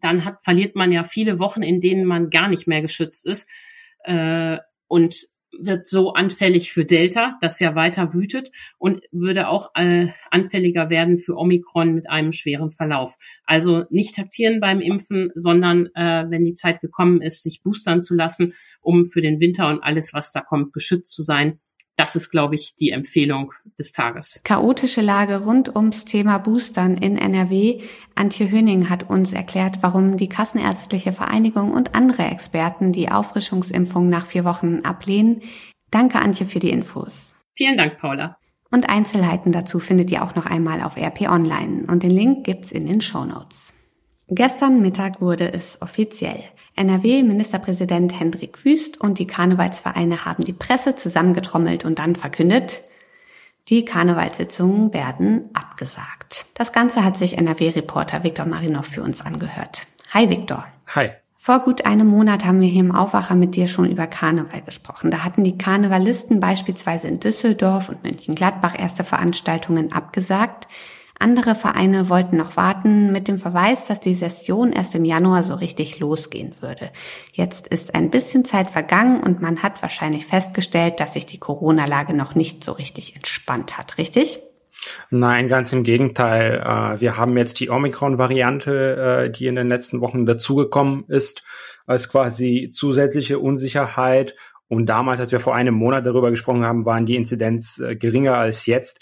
dann 0.00 0.24
hat, 0.24 0.42
verliert 0.42 0.74
man 0.74 0.92
ja 0.92 1.04
viele 1.04 1.38
Wochen, 1.38 1.62
in 1.62 1.80
denen 1.80 2.04
man 2.04 2.30
gar 2.30 2.48
nicht 2.48 2.66
mehr 2.66 2.82
geschützt 2.82 3.26
ist 3.26 3.48
äh, 4.06 4.58
und 4.88 5.26
wird 5.58 5.88
so 5.88 6.12
anfällig 6.12 6.72
für 6.72 6.84
Delta, 6.84 7.38
das 7.40 7.60
ja 7.60 7.74
weiter 7.74 8.12
wütet 8.12 8.50
und 8.78 9.02
würde 9.10 9.48
auch 9.48 9.70
äh, 9.74 10.08
anfälliger 10.30 10.90
werden 10.90 11.18
für 11.18 11.36
Omikron 11.36 11.94
mit 11.94 12.10
einem 12.10 12.32
schweren 12.32 12.72
Verlauf. 12.72 13.16
Also 13.44 13.84
nicht 13.90 14.16
taktieren 14.16 14.60
beim 14.60 14.80
Impfen, 14.80 15.30
sondern 15.34 15.86
äh, 15.94 16.26
wenn 16.28 16.44
die 16.44 16.54
Zeit 16.54 16.80
gekommen 16.80 17.22
ist, 17.22 17.42
sich 17.42 17.62
boostern 17.62 18.02
zu 18.02 18.14
lassen, 18.14 18.52
um 18.80 19.06
für 19.06 19.22
den 19.22 19.40
Winter 19.40 19.68
und 19.68 19.82
alles, 19.82 20.12
was 20.12 20.32
da 20.32 20.40
kommt, 20.40 20.72
geschützt 20.72 21.14
zu 21.14 21.22
sein 21.22 21.60
das 21.96 22.14
ist, 22.14 22.30
glaube 22.30 22.54
ich, 22.54 22.74
die 22.74 22.90
Empfehlung 22.90 23.52
des 23.78 23.92
Tages. 23.92 24.40
Chaotische 24.44 25.00
Lage 25.00 25.44
rund 25.44 25.74
ums 25.74 26.04
Thema 26.04 26.38
Boostern 26.38 26.96
in 26.98 27.16
NRW. 27.16 27.80
Antje 28.14 28.50
Höning 28.50 28.90
hat 28.90 29.08
uns 29.08 29.32
erklärt, 29.32 29.78
warum 29.80 30.16
die 30.16 30.28
Kassenärztliche 30.28 31.12
Vereinigung 31.12 31.72
und 31.72 31.94
andere 31.94 32.24
Experten 32.24 32.92
die 32.92 33.10
Auffrischungsimpfung 33.10 34.08
nach 34.08 34.26
vier 34.26 34.44
Wochen 34.44 34.80
ablehnen. 34.84 35.42
Danke, 35.90 36.18
Antje, 36.18 36.46
für 36.46 36.58
die 36.58 36.70
Infos. 36.70 37.34
Vielen 37.54 37.78
Dank, 37.78 37.98
Paula. 37.98 38.36
Und 38.70 38.88
Einzelheiten 38.88 39.52
dazu 39.52 39.78
findet 39.78 40.10
ihr 40.10 40.22
auch 40.22 40.34
noch 40.34 40.46
einmal 40.46 40.82
auf 40.82 40.96
RP 40.96 41.22
Online. 41.22 41.86
Und 41.86 42.02
den 42.02 42.10
Link 42.10 42.44
gibt's 42.44 42.72
in 42.72 42.86
den 42.86 43.00
Show 43.00 43.24
Notes. 43.24 43.72
Gestern 44.28 44.82
Mittag 44.82 45.20
wurde 45.20 45.52
es 45.52 45.80
offiziell. 45.80 46.44
NRW-Ministerpräsident 46.76 48.18
Hendrik 48.18 48.64
Wüst 48.64 49.00
und 49.00 49.18
die 49.18 49.26
Karnevalsvereine 49.26 50.24
haben 50.24 50.44
die 50.44 50.52
Presse 50.52 50.94
zusammengetrommelt 50.94 51.84
und 51.84 51.98
dann 51.98 52.16
verkündet, 52.16 52.82
die 53.68 53.84
Karnevalssitzungen 53.84 54.94
werden 54.94 55.50
abgesagt. 55.52 56.46
Das 56.54 56.72
Ganze 56.72 57.02
hat 57.02 57.16
sich 57.16 57.36
NRW-Reporter 57.36 58.22
Viktor 58.22 58.46
Marinov 58.46 58.86
für 58.86 59.02
uns 59.02 59.20
angehört. 59.20 59.86
Hi 60.14 60.30
Viktor. 60.30 60.66
Hi. 60.94 61.10
Vor 61.36 61.60
gut 61.60 61.86
einem 61.86 62.08
Monat 62.08 62.44
haben 62.44 62.60
wir 62.60 62.68
hier 62.68 62.80
im 62.80 62.94
Aufwacher 62.94 63.36
mit 63.36 63.56
dir 63.56 63.68
schon 63.68 63.88
über 63.88 64.06
Karneval 64.06 64.62
gesprochen. 64.62 65.10
Da 65.10 65.24
hatten 65.24 65.44
die 65.44 65.56
Karnevalisten 65.56 66.40
beispielsweise 66.40 67.06
in 67.08 67.20
Düsseldorf 67.20 67.88
und 67.88 68.02
München-Gladbach 68.02 68.78
erste 68.78 69.04
Veranstaltungen 69.04 69.92
abgesagt. 69.92 70.68
Andere 71.18 71.54
Vereine 71.54 72.10
wollten 72.10 72.36
noch 72.36 72.56
warten 72.56 73.10
mit 73.10 73.26
dem 73.26 73.38
Verweis, 73.38 73.86
dass 73.86 74.00
die 74.00 74.14
Session 74.14 74.72
erst 74.72 74.94
im 74.94 75.04
Januar 75.04 75.42
so 75.42 75.54
richtig 75.54 75.98
losgehen 75.98 76.52
würde. 76.60 76.90
Jetzt 77.32 77.66
ist 77.68 77.94
ein 77.94 78.10
bisschen 78.10 78.44
Zeit 78.44 78.70
vergangen 78.70 79.22
und 79.22 79.40
man 79.40 79.62
hat 79.62 79.80
wahrscheinlich 79.80 80.26
festgestellt, 80.26 81.00
dass 81.00 81.14
sich 81.14 81.24
die 81.24 81.38
Corona-Lage 81.38 82.12
noch 82.12 82.34
nicht 82.34 82.62
so 82.62 82.72
richtig 82.72 83.16
entspannt 83.16 83.78
hat, 83.78 83.96
richtig? 83.96 84.40
Nein, 85.10 85.48
ganz 85.48 85.72
im 85.72 85.84
Gegenteil. 85.84 86.60
Äh, 86.60 87.00
wir 87.00 87.16
haben 87.16 87.36
jetzt 87.36 87.60
die 87.60 87.70
Omikron-Variante, 87.70 89.24
äh, 89.26 89.30
die 89.30 89.46
in 89.46 89.56
den 89.56 89.68
letzten 89.68 90.02
Wochen 90.02 90.26
dazugekommen 90.26 91.04
ist, 91.08 91.42
als 91.86 92.10
quasi 92.10 92.70
zusätzliche 92.72 93.38
Unsicherheit. 93.38 94.34
Und 94.68 94.86
damals, 94.86 95.20
als 95.20 95.32
wir 95.32 95.40
vor 95.40 95.54
einem 95.54 95.74
Monat 95.74 96.04
darüber 96.04 96.30
gesprochen 96.30 96.64
haben, 96.64 96.84
waren 96.84 97.06
die 97.06 97.16
Inzidenz 97.16 97.78
äh, 97.78 97.96
geringer 97.96 98.34
als 98.34 98.66
jetzt 98.66 99.00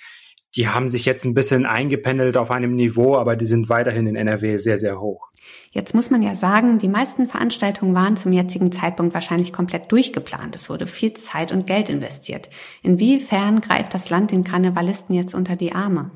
die 0.57 0.69
haben 0.69 0.89
sich 0.89 1.05
jetzt 1.05 1.25
ein 1.25 1.35
bisschen 1.35 1.67
eingependelt 1.67 2.37
auf 2.37 2.51
einem 2.51 2.75
Niveau, 2.75 3.17
aber 3.17 3.37
die 3.37 3.45
sind 3.45 3.69
weiterhin 3.69 4.07
in 4.07 4.17
NRW 4.17 4.57
sehr, 4.59 4.79
sehr 4.79 5.01
hoch. 5.01 5.31
Jetzt 5.73 5.95
muss 5.95 6.11
man 6.11 6.23
ja 6.23 6.35
sagen, 6.35 6.79
die 6.79 6.89
meisten 6.89 7.27
Veranstaltungen 7.27 7.95
waren 7.95 8.17
zum 8.17 8.33
jetzigen 8.33 8.71
Zeitpunkt 8.71 9.13
wahrscheinlich 9.13 9.53
komplett 9.53 9.91
durchgeplant. 9.91 10.55
Es 10.55 10.71
wurde 10.71 10.87
viel 10.87 11.15
Zeit 11.15 11.51
und 11.51 11.67
Geld 11.67 11.91
investiert. 11.91 12.49
Inwiefern 12.83 13.61
greift 13.61 13.93
das 13.93 14.09
Land 14.09 14.31
den 14.31 14.45
Karnevalisten 14.45 15.15
jetzt 15.15 15.35
unter 15.35 15.57
die 15.57 15.73
Arme? 15.73 16.13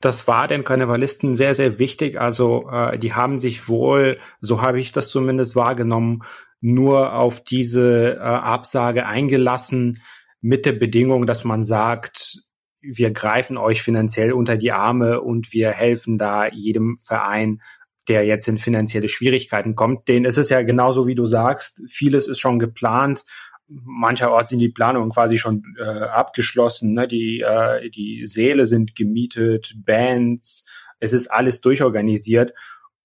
Das 0.00 0.28
war 0.28 0.46
den 0.46 0.62
Karnevalisten 0.62 1.34
sehr, 1.34 1.54
sehr 1.54 1.80
wichtig. 1.80 2.20
Also 2.20 2.68
äh, 2.70 2.98
die 2.98 3.14
haben 3.14 3.40
sich 3.40 3.68
wohl, 3.68 4.18
so 4.40 4.62
habe 4.62 4.78
ich 4.78 4.92
das 4.92 5.10
zumindest 5.10 5.56
wahrgenommen, 5.56 6.22
nur 6.60 7.14
auf 7.14 7.40
diese 7.40 8.14
äh, 8.14 8.18
Absage 8.20 9.06
eingelassen 9.06 10.00
mit 10.40 10.66
der 10.66 10.72
Bedingung, 10.72 11.26
dass 11.26 11.42
man 11.42 11.64
sagt, 11.64 12.47
wir 12.80 13.10
greifen 13.10 13.56
euch 13.56 13.82
finanziell 13.82 14.32
unter 14.32 14.56
die 14.56 14.72
Arme 14.72 15.20
und 15.20 15.52
wir 15.52 15.70
helfen 15.70 16.18
da 16.18 16.46
jedem 16.46 16.96
Verein, 16.98 17.60
der 18.08 18.24
jetzt 18.24 18.48
in 18.48 18.56
finanzielle 18.56 19.08
Schwierigkeiten 19.08 19.74
kommt. 19.74 20.08
Den 20.08 20.24
ist 20.24 20.38
es 20.38 20.48
ja 20.48 20.62
genauso, 20.62 21.06
wie 21.06 21.14
du 21.14 21.26
sagst. 21.26 21.82
Vieles 21.88 22.26
ist 22.26 22.38
schon 22.38 22.58
geplant. 22.58 23.24
Mancherorts 23.68 24.50
sind 24.50 24.60
die 24.60 24.70
Planungen 24.70 25.10
quasi 25.10 25.36
schon 25.36 25.62
äh, 25.78 25.84
abgeschlossen. 25.84 26.94
Ne? 26.94 27.06
Die, 27.06 27.40
äh, 27.40 27.90
die 27.90 28.26
Säle 28.26 28.64
sind 28.66 28.94
gemietet, 28.94 29.74
Bands. 29.76 30.66
Es 31.00 31.12
ist 31.12 31.26
alles 31.26 31.60
durchorganisiert. 31.60 32.54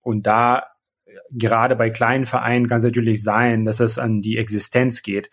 Und 0.02 0.26
da, 0.26 0.64
gerade 1.32 1.76
bei 1.76 1.90
kleinen 1.90 2.26
Vereinen, 2.26 2.68
kann 2.68 2.78
es 2.78 2.86
natürlich 2.86 3.22
sein, 3.24 3.66
dass 3.66 3.82
es 3.82 4.00
an 4.00 4.22
die 4.22 4.38
Existenz 4.38 5.02
geht. 5.02 5.30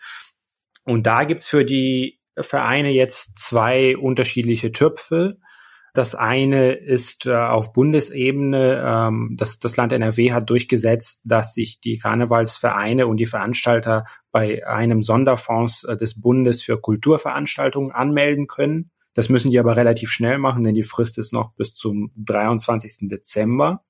Und 0.83 1.07
da 1.07 1.23
gibt's 1.23 1.47
für 1.47 1.63
die 1.63 2.20
Vereine 2.37 2.91
jetzt 2.91 3.39
zwei 3.39 3.97
unterschiedliche 3.97 4.71
Töpfe. 4.71 5.37
Das 5.93 6.15
eine 6.15 6.71
ist 6.71 7.25
äh, 7.25 7.35
auf 7.35 7.73
Bundesebene, 7.73 8.81
ähm, 8.85 9.35
das, 9.37 9.59
das 9.59 9.75
Land 9.75 9.91
NRW 9.91 10.31
hat 10.31 10.49
durchgesetzt, 10.49 11.21
dass 11.25 11.53
sich 11.53 11.81
die 11.81 11.97
Karnevalsvereine 11.97 13.07
und 13.07 13.17
die 13.17 13.25
Veranstalter 13.25 14.05
bei 14.31 14.65
einem 14.65 15.01
Sonderfonds 15.01 15.83
äh, 15.83 15.97
des 15.97 16.21
Bundes 16.21 16.61
für 16.61 16.79
Kulturveranstaltungen 16.79 17.91
anmelden 17.91 18.47
können. 18.47 18.91
Das 19.13 19.27
müssen 19.27 19.51
die 19.51 19.59
aber 19.59 19.75
relativ 19.75 20.11
schnell 20.11 20.37
machen, 20.37 20.63
denn 20.63 20.75
die 20.75 20.83
Frist 20.83 21.17
ist 21.17 21.33
noch 21.33 21.53
bis 21.55 21.73
zum 21.73 22.11
23. 22.15 23.09
Dezember. 23.09 23.83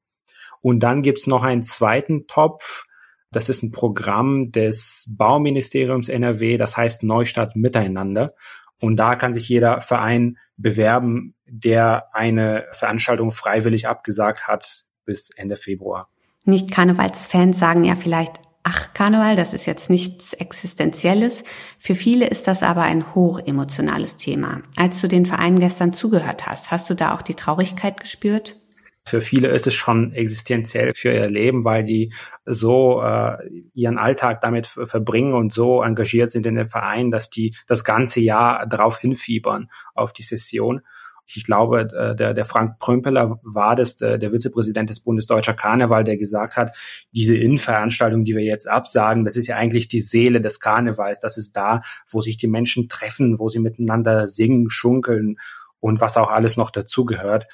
Und 0.61 0.79
dann 0.79 1.03
gibt's 1.03 1.27
noch 1.27 1.43
einen 1.43 1.61
zweiten 1.61 2.25
Topf. 2.25 2.85
Das 3.31 3.47
ist 3.47 3.63
ein 3.63 3.71
Programm 3.71 4.51
des 4.51 5.13
Bauministeriums 5.17 6.09
NRW, 6.09 6.57
das 6.57 6.75
heißt 6.75 7.03
Neustadt 7.03 7.55
Miteinander. 7.55 8.33
Und 8.81 8.97
da 8.97 9.15
kann 9.15 9.33
sich 9.33 9.47
jeder 9.47 9.79
Verein 9.79 10.37
bewerben, 10.57 11.35
der 11.45 12.13
eine 12.13 12.65
Veranstaltung 12.71 13.31
freiwillig 13.31 13.87
abgesagt 13.87 14.47
hat 14.47 14.85
bis 15.05 15.29
Ende 15.31 15.55
Februar. 15.55 16.09
Nicht-Karnevalsfans 16.45 17.57
sagen 17.57 17.83
ja 17.83 17.95
vielleicht, 17.95 18.33
ach, 18.63 18.93
Karneval, 18.93 19.35
das 19.35 19.53
ist 19.53 19.65
jetzt 19.65 19.89
nichts 19.89 20.33
Existenzielles. 20.33 21.43
Für 21.77 21.95
viele 21.95 22.27
ist 22.27 22.47
das 22.47 22.63
aber 22.63 22.81
ein 22.81 23.15
hochemotionales 23.15 24.17
Thema. 24.17 24.61
Als 24.75 25.01
du 25.01 25.07
den 25.07 25.25
Vereinen 25.25 25.59
gestern 25.59 25.93
zugehört 25.93 26.47
hast, 26.47 26.71
hast 26.71 26.89
du 26.89 26.95
da 26.95 27.15
auch 27.15 27.21
die 27.21 27.35
Traurigkeit 27.35 27.99
gespürt? 27.99 28.60
Für 29.05 29.21
viele 29.21 29.49
ist 29.49 29.65
es 29.65 29.73
schon 29.73 30.13
existenziell 30.13 30.93
für 30.95 31.11
ihr 31.11 31.29
Leben, 31.29 31.65
weil 31.65 31.83
die 31.83 32.13
so 32.45 33.01
äh, 33.01 33.37
ihren 33.73 33.97
Alltag 33.97 34.41
damit 34.41 34.67
verbringen 34.67 35.33
und 35.33 35.51
so 35.51 35.81
engagiert 35.81 36.31
sind 36.31 36.45
in 36.45 36.55
den 36.55 36.67
Verein, 36.67 37.09
dass 37.09 37.29
die 37.29 37.55
das 37.67 37.83
ganze 37.83 38.21
Jahr 38.21 38.67
darauf 38.67 38.99
hinfiebern 38.99 39.69
auf 39.95 40.13
die 40.13 40.23
Session. 40.23 40.81
Ich 41.25 41.45
glaube, 41.45 41.81
äh, 41.81 42.15
der, 42.15 42.33
der 42.33 42.45
Frank 42.45 42.77
Prümpeler 42.79 43.39
war 43.43 43.75
das, 43.75 43.97
der, 43.97 44.17
der 44.17 44.31
Vizepräsident 44.31 44.89
des 44.89 44.99
Bundesdeutscher 44.99 45.53
Karneval, 45.53 46.03
der 46.03 46.17
gesagt 46.17 46.55
hat, 46.55 46.75
diese 47.11 47.37
Innenveranstaltung, 47.37 48.23
die 48.23 48.35
wir 48.35 48.43
jetzt 48.43 48.69
absagen, 48.69 49.25
das 49.25 49.35
ist 49.35 49.47
ja 49.47 49.55
eigentlich 49.55 49.87
die 49.87 50.01
Seele 50.01 50.41
des 50.41 50.59
Karnevals. 50.59 51.19
Das 51.19 51.37
ist 51.37 51.53
da, 51.53 51.81
wo 52.09 52.21
sich 52.21 52.37
die 52.37 52.47
Menschen 52.47 52.89
treffen, 52.89 53.39
wo 53.39 53.47
sie 53.47 53.59
miteinander 53.59 54.27
singen, 54.27 54.69
schunkeln 54.69 55.37
und 55.79 56.01
was 56.01 56.17
auch 56.17 56.29
alles 56.29 56.57
noch 56.57 56.69
dazugehört. 56.69 57.47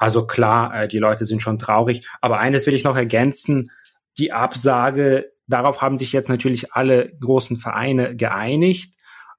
Also 0.00 0.26
klar, 0.26 0.74
äh, 0.74 0.88
die 0.88 0.98
Leute 0.98 1.26
sind 1.26 1.42
schon 1.42 1.58
traurig. 1.58 2.08
Aber 2.22 2.38
eines 2.38 2.66
will 2.66 2.74
ich 2.74 2.84
noch 2.84 2.96
ergänzen. 2.96 3.70
Die 4.18 4.32
Absage, 4.32 5.30
darauf 5.46 5.82
haben 5.82 5.98
sich 5.98 6.12
jetzt 6.12 6.30
natürlich 6.30 6.72
alle 6.72 7.12
großen 7.20 7.58
Vereine 7.58 8.16
geeinigt. 8.16 8.94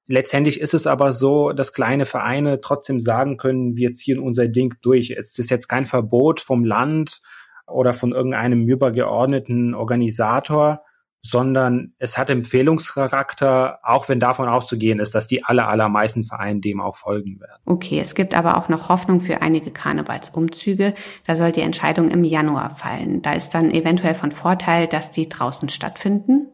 Letztendlich 0.06 0.60
ist 0.60 0.72
es 0.72 0.86
aber 0.86 1.12
so, 1.12 1.52
dass 1.52 1.72
kleine 1.72 2.06
Vereine 2.06 2.60
trotzdem 2.60 3.00
sagen 3.00 3.38
können, 3.38 3.76
wir 3.76 3.92
ziehen 3.94 4.20
unser 4.20 4.46
Ding 4.46 4.76
durch. 4.82 5.10
Es 5.10 5.36
ist 5.36 5.50
jetzt 5.50 5.66
kein 5.68 5.84
Verbot 5.84 6.40
vom 6.40 6.64
Land 6.64 7.20
oder 7.66 7.92
von 7.92 8.12
irgendeinem 8.12 8.68
übergeordneten 8.68 9.74
Organisator, 9.74 10.84
sondern 11.22 11.92
es 11.98 12.18
hat 12.18 12.30
Empfehlungscharakter, 12.30 13.78
auch 13.82 14.08
wenn 14.08 14.18
davon 14.18 14.48
auszugehen 14.48 14.98
ist, 14.98 15.14
dass 15.14 15.28
die 15.28 15.44
aller, 15.44 15.68
allermeisten 15.68 16.24
Vereine 16.24 16.60
dem 16.60 16.80
auch 16.80 16.96
folgen 16.96 17.40
werden. 17.40 17.62
Okay, 17.64 18.00
es 18.00 18.14
gibt 18.14 18.34
aber 18.34 18.58
auch 18.58 18.68
noch 18.68 18.88
Hoffnung 18.88 19.20
für 19.20 19.40
einige 19.40 19.70
Karnevalsumzüge. 19.70 20.94
Da 21.26 21.36
soll 21.36 21.52
die 21.52 21.60
Entscheidung 21.60 22.10
im 22.10 22.24
Januar 22.24 22.74
fallen. 22.76 23.22
Da 23.22 23.34
ist 23.34 23.50
dann 23.50 23.70
eventuell 23.70 24.14
von 24.14 24.32
Vorteil, 24.32 24.88
dass 24.88 25.12
die 25.12 25.28
draußen 25.28 25.68
stattfinden. 25.68 26.48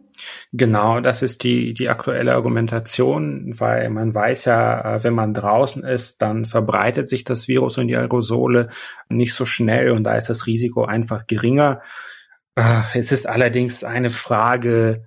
Genau, 0.53 1.01
das 1.01 1.23
ist 1.23 1.45
die, 1.45 1.75
die 1.75 1.89
aktuelle 1.89 2.35
Argumentation, 2.35 3.55
weil 3.59 3.89
man 3.89 4.15
weiß 4.15 4.47
ja, 4.47 4.97
äh, 4.97 5.05
wenn 5.05 5.15
man 5.15 5.33
draußen 5.33 5.85
ist, 5.85 6.23
dann 6.23 6.45
verbreitet 6.45 7.09
sich 7.09 7.25
das 7.25 7.49
Virus 7.49 7.79
und 7.79 7.89
die 7.89 7.97
Aerosole 7.97 8.69
nicht 9.09 9.35
so 9.35 9.45
schnell 9.45 9.93
und 9.93 10.05
da 10.05 10.17
ist 10.17 10.29
das 10.29 10.47
Risiko 10.47 10.85
einfach 10.85 11.27
geringer. 11.27 11.81
Es 12.95 13.13
ist 13.13 13.27
allerdings 13.27 13.85
eine 13.85 14.11
Frage, 14.11 15.05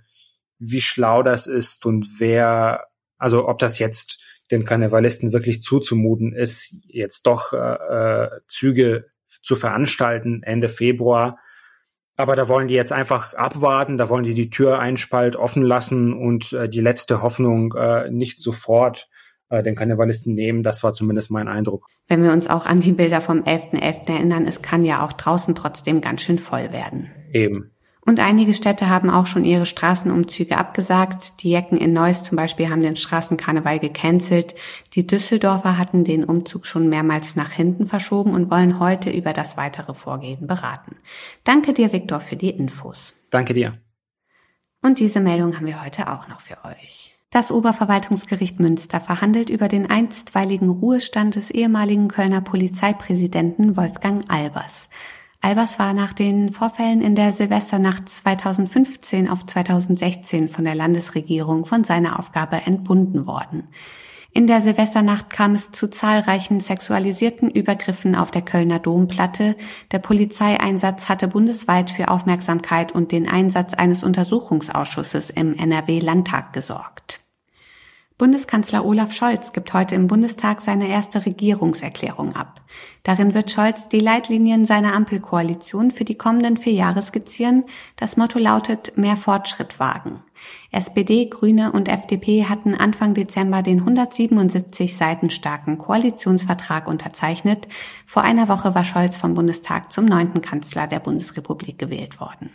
wie 0.59 0.81
schlau 0.81 1.23
das 1.23 1.47
ist 1.47 1.85
und 1.85 2.19
wer, 2.19 2.87
also 3.17 3.47
ob 3.47 3.59
das 3.59 3.79
jetzt 3.79 4.19
den 4.51 4.63
Karnevalisten 4.65 5.33
wirklich 5.33 5.61
zuzumuten 5.61 6.33
ist, 6.33 6.75
jetzt 6.87 7.25
doch 7.25 7.53
äh, 7.53 7.57
äh, 7.57 8.29
Züge 8.47 9.05
zu 9.41 9.55
veranstalten 9.55 10.43
Ende 10.43 10.69
Februar. 10.69 11.39
Aber 12.17 12.35
da 12.35 12.47
wollen 12.47 12.67
die 12.67 12.75
jetzt 12.75 12.91
einfach 12.91 13.33
abwarten, 13.33 13.97
da 13.97 14.09
wollen 14.09 14.23
die 14.23 14.33
die 14.33 14.49
Tür 14.49 14.79
einspalt 14.79 15.35
offen 15.35 15.63
lassen 15.63 16.13
und 16.13 16.53
äh, 16.53 16.69
die 16.69 16.81
letzte 16.81 17.21
Hoffnung 17.21 17.73
äh, 17.73 18.11
nicht 18.11 18.39
sofort 18.39 19.09
äh, 19.49 19.63
den 19.63 19.75
Karnevalisten 19.75 20.33
nehmen. 20.33 20.63
Das 20.63 20.83
war 20.83 20.93
zumindest 20.93 21.31
mein 21.31 21.47
Eindruck. 21.47 21.87
Wenn 22.07 22.21
wir 22.21 22.33
uns 22.33 22.47
auch 22.47 22.65
an 22.65 22.81
die 22.81 22.91
Bilder 22.91 23.21
vom 23.21 23.43
11.11. 23.43 23.79
.11. 23.79 24.13
erinnern, 24.13 24.47
es 24.47 24.61
kann 24.61 24.83
ja 24.83 25.05
auch 25.05 25.13
draußen 25.13 25.55
trotzdem 25.55 26.01
ganz 26.01 26.21
schön 26.21 26.37
voll 26.37 26.71
werden. 26.71 27.09
Eben. 27.33 27.71
Und 28.03 28.19
einige 28.19 28.55
Städte 28.55 28.89
haben 28.89 29.11
auch 29.11 29.27
schon 29.27 29.45
ihre 29.45 29.67
Straßenumzüge 29.67 30.57
abgesagt. 30.57 31.43
Die 31.43 31.51
Jecken 31.51 31.77
in 31.77 31.93
Neuss 31.93 32.23
zum 32.23 32.35
Beispiel 32.35 32.69
haben 32.69 32.81
den 32.81 32.95
Straßenkarneval 32.95 33.79
gecancelt. 33.79 34.55
Die 34.93 35.05
Düsseldorfer 35.05 35.77
hatten 35.77 36.03
den 36.03 36.23
Umzug 36.23 36.65
schon 36.65 36.89
mehrmals 36.89 37.35
nach 37.35 37.51
hinten 37.51 37.85
verschoben 37.85 38.33
und 38.33 38.49
wollen 38.49 38.79
heute 38.79 39.11
über 39.11 39.33
das 39.33 39.55
weitere 39.55 39.93
Vorgehen 39.93 40.47
beraten. 40.47 40.95
Danke 41.43 41.73
dir, 41.73 41.93
Viktor, 41.93 42.21
für 42.21 42.35
die 42.35 42.49
Infos. 42.49 43.13
Danke 43.29 43.53
dir. 43.53 43.77
Und 44.81 44.97
diese 44.97 45.19
Meldung 45.19 45.55
haben 45.55 45.67
wir 45.67 45.83
heute 45.83 46.11
auch 46.11 46.27
noch 46.27 46.41
für 46.41 46.57
euch. 46.65 47.15
Das 47.29 47.51
Oberverwaltungsgericht 47.51 48.59
Münster 48.59 48.99
verhandelt 48.99 49.49
über 49.51 49.67
den 49.67 49.89
einstweiligen 49.89 50.69
Ruhestand 50.69 51.35
des 51.35 51.51
ehemaligen 51.51 52.07
Kölner 52.07 52.41
Polizeipräsidenten 52.41 53.77
Wolfgang 53.77 54.29
Albers. 54.29 54.89
Albers 55.43 55.79
war 55.79 55.93
nach 55.93 56.13
den 56.13 56.53
Vorfällen 56.53 57.01
in 57.01 57.15
der 57.15 57.31
Silvesternacht 57.31 58.07
2015 58.07 59.27
auf 59.27 59.43
2016 59.43 60.49
von 60.49 60.65
der 60.65 60.75
Landesregierung 60.75 61.65
von 61.65 61.83
seiner 61.83 62.19
Aufgabe 62.19 62.57
entbunden 62.57 63.25
worden. 63.25 63.67
In 64.33 64.45
der 64.45 64.61
Silvesternacht 64.61 65.31
kam 65.31 65.55
es 65.55 65.71
zu 65.71 65.89
zahlreichen 65.89 66.59
sexualisierten 66.59 67.49
Übergriffen 67.49 68.15
auf 68.15 68.29
der 68.29 68.43
Kölner 68.43 68.77
Domplatte. 68.77 69.57
Der 69.91 69.99
Polizeieinsatz 69.99 71.09
hatte 71.09 71.27
bundesweit 71.27 71.89
für 71.89 72.09
Aufmerksamkeit 72.09 72.91
und 72.91 73.11
den 73.11 73.27
Einsatz 73.27 73.73
eines 73.73 74.03
Untersuchungsausschusses 74.03 75.31
im 75.31 75.57
NRW-Landtag 75.57 76.53
gesorgt. 76.53 77.20
Bundeskanzler 78.21 78.85
Olaf 78.85 79.13
Scholz 79.13 79.51
gibt 79.51 79.73
heute 79.73 79.95
im 79.95 80.05
Bundestag 80.05 80.61
seine 80.61 80.87
erste 80.87 81.25
Regierungserklärung 81.25 82.35
ab. 82.35 82.61
Darin 83.01 83.33
wird 83.33 83.49
Scholz 83.49 83.89
die 83.89 83.97
Leitlinien 83.97 84.63
seiner 84.63 84.93
Ampelkoalition 84.93 85.89
für 85.89 86.05
die 86.05 86.19
kommenden 86.19 86.57
vier 86.57 86.73
Jahre 86.73 87.01
skizzieren. 87.01 87.63
Das 87.95 88.17
Motto 88.17 88.37
lautet 88.37 88.95
mehr 88.95 89.17
Fortschritt 89.17 89.79
wagen. 89.79 90.21
SPD, 90.71 91.25
Grüne 91.25 91.71
und 91.71 91.87
FDP 91.87 92.45
hatten 92.45 92.75
Anfang 92.75 93.15
Dezember 93.15 93.63
den 93.63 93.79
177 93.79 94.95
Seiten 94.95 95.31
starken 95.31 95.79
Koalitionsvertrag 95.79 96.87
unterzeichnet. 96.87 97.67
Vor 98.05 98.21
einer 98.21 98.47
Woche 98.47 98.75
war 98.75 98.83
Scholz 98.83 99.17
vom 99.17 99.33
Bundestag 99.33 99.91
zum 99.91 100.05
neunten 100.05 100.43
Kanzler 100.43 100.85
der 100.85 100.99
Bundesrepublik 100.99 101.79
gewählt 101.79 102.19
worden. 102.19 102.51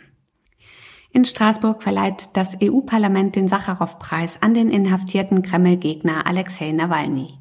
In 1.17 1.25
Straßburg 1.25 1.81
verleiht 1.81 2.29
das 2.33 2.57
EU-Parlament 2.61 3.35
den 3.35 3.47
Sacharow-Preis 3.47 4.39
an 4.43 4.53
den 4.53 4.69
inhaftierten 4.69 5.41
Kreml-Gegner 5.41 6.27
Alexei 6.27 6.71
Nawalny. 6.71 7.39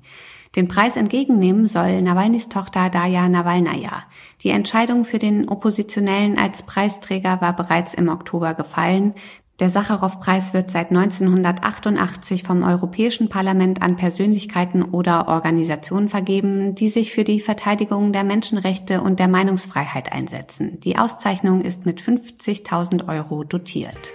Den 0.56 0.66
Preis 0.66 0.96
entgegennehmen 0.96 1.66
soll 1.66 2.00
Nawalnys 2.00 2.48
Tochter 2.48 2.88
Daya 2.88 3.28
Nawalnaja. 3.28 4.04
Die 4.42 4.48
Entscheidung 4.48 5.04
für 5.04 5.18
den 5.18 5.50
Oppositionellen 5.50 6.38
als 6.38 6.62
Preisträger 6.62 7.42
war 7.42 7.54
bereits 7.54 7.92
im 7.92 8.08
Oktober 8.08 8.54
gefallen. 8.54 9.12
Der 9.58 9.70
Sacharow-Preis 9.70 10.52
wird 10.52 10.70
seit 10.70 10.90
1988 10.90 12.42
vom 12.42 12.62
Europäischen 12.62 13.30
Parlament 13.30 13.80
an 13.80 13.96
Persönlichkeiten 13.96 14.82
oder 14.82 15.28
Organisationen 15.28 16.10
vergeben, 16.10 16.74
die 16.74 16.88
sich 16.88 17.12
für 17.12 17.24
die 17.24 17.40
Verteidigung 17.40 18.12
der 18.12 18.22
Menschenrechte 18.22 19.00
und 19.00 19.18
der 19.18 19.28
Meinungsfreiheit 19.28 20.12
einsetzen. 20.12 20.78
Die 20.80 20.98
Auszeichnung 20.98 21.62
ist 21.62 21.86
mit 21.86 22.02
50.000 22.02 23.08
Euro 23.08 23.44
dotiert. 23.44 24.12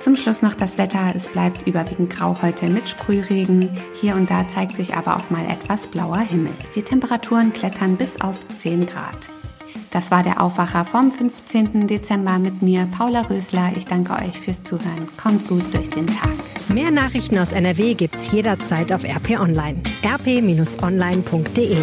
Zum 0.00 0.16
Schluss 0.16 0.42
noch 0.42 0.54
das 0.54 0.78
Wetter. 0.78 1.12
Es 1.14 1.28
bleibt 1.28 1.66
überwiegend 1.66 2.10
grau 2.10 2.36
heute 2.42 2.68
mit 2.68 2.88
Sprühregen. 2.88 3.70
Hier 4.00 4.16
und 4.16 4.30
da 4.30 4.48
zeigt 4.48 4.76
sich 4.76 4.94
aber 4.94 5.16
auch 5.16 5.30
mal 5.30 5.44
etwas 5.48 5.86
blauer 5.86 6.18
Himmel. 6.18 6.52
Die 6.74 6.82
Temperaturen 6.82 7.52
klettern 7.52 7.96
bis 7.96 8.20
auf 8.20 8.46
10 8.48 8.86
Grad. 8.86 9.28
Das 9.96 10.10
war 10.10 10.22
der 10.22 10.42
Aufwacher 10.42 10.84
vom 10.84 11.10
15. 11.10 11.86
Dezember 11.86 12.38
mit 12.38 12.60
mir, 12.60 12.86
Paula 12.98 13.22
Rösler. 13.22 13.72
Ich 13.78 13.86
danke 13.86 14.12
euch 14.12 14.38
fürs 14.38 14.62
Zuhören. 14.62 15.08
Kommt 15.16 15.48
gut 15.48 15.64
durch 15.72 15.88
den 15.88 16.06
Tag. 16.06 16.34
Mehr 16.68 16.90
Nachrichten 16.90 17.38
aus 17.38 17.52
NRW 17.52 17.94
gibt's 17.94 18.30
jederzeit 18.30 18.92
auf 18.92 19.04
RP 19.04 19.40
Online. 19.40 19.80
rp-online.de 20.04 21.78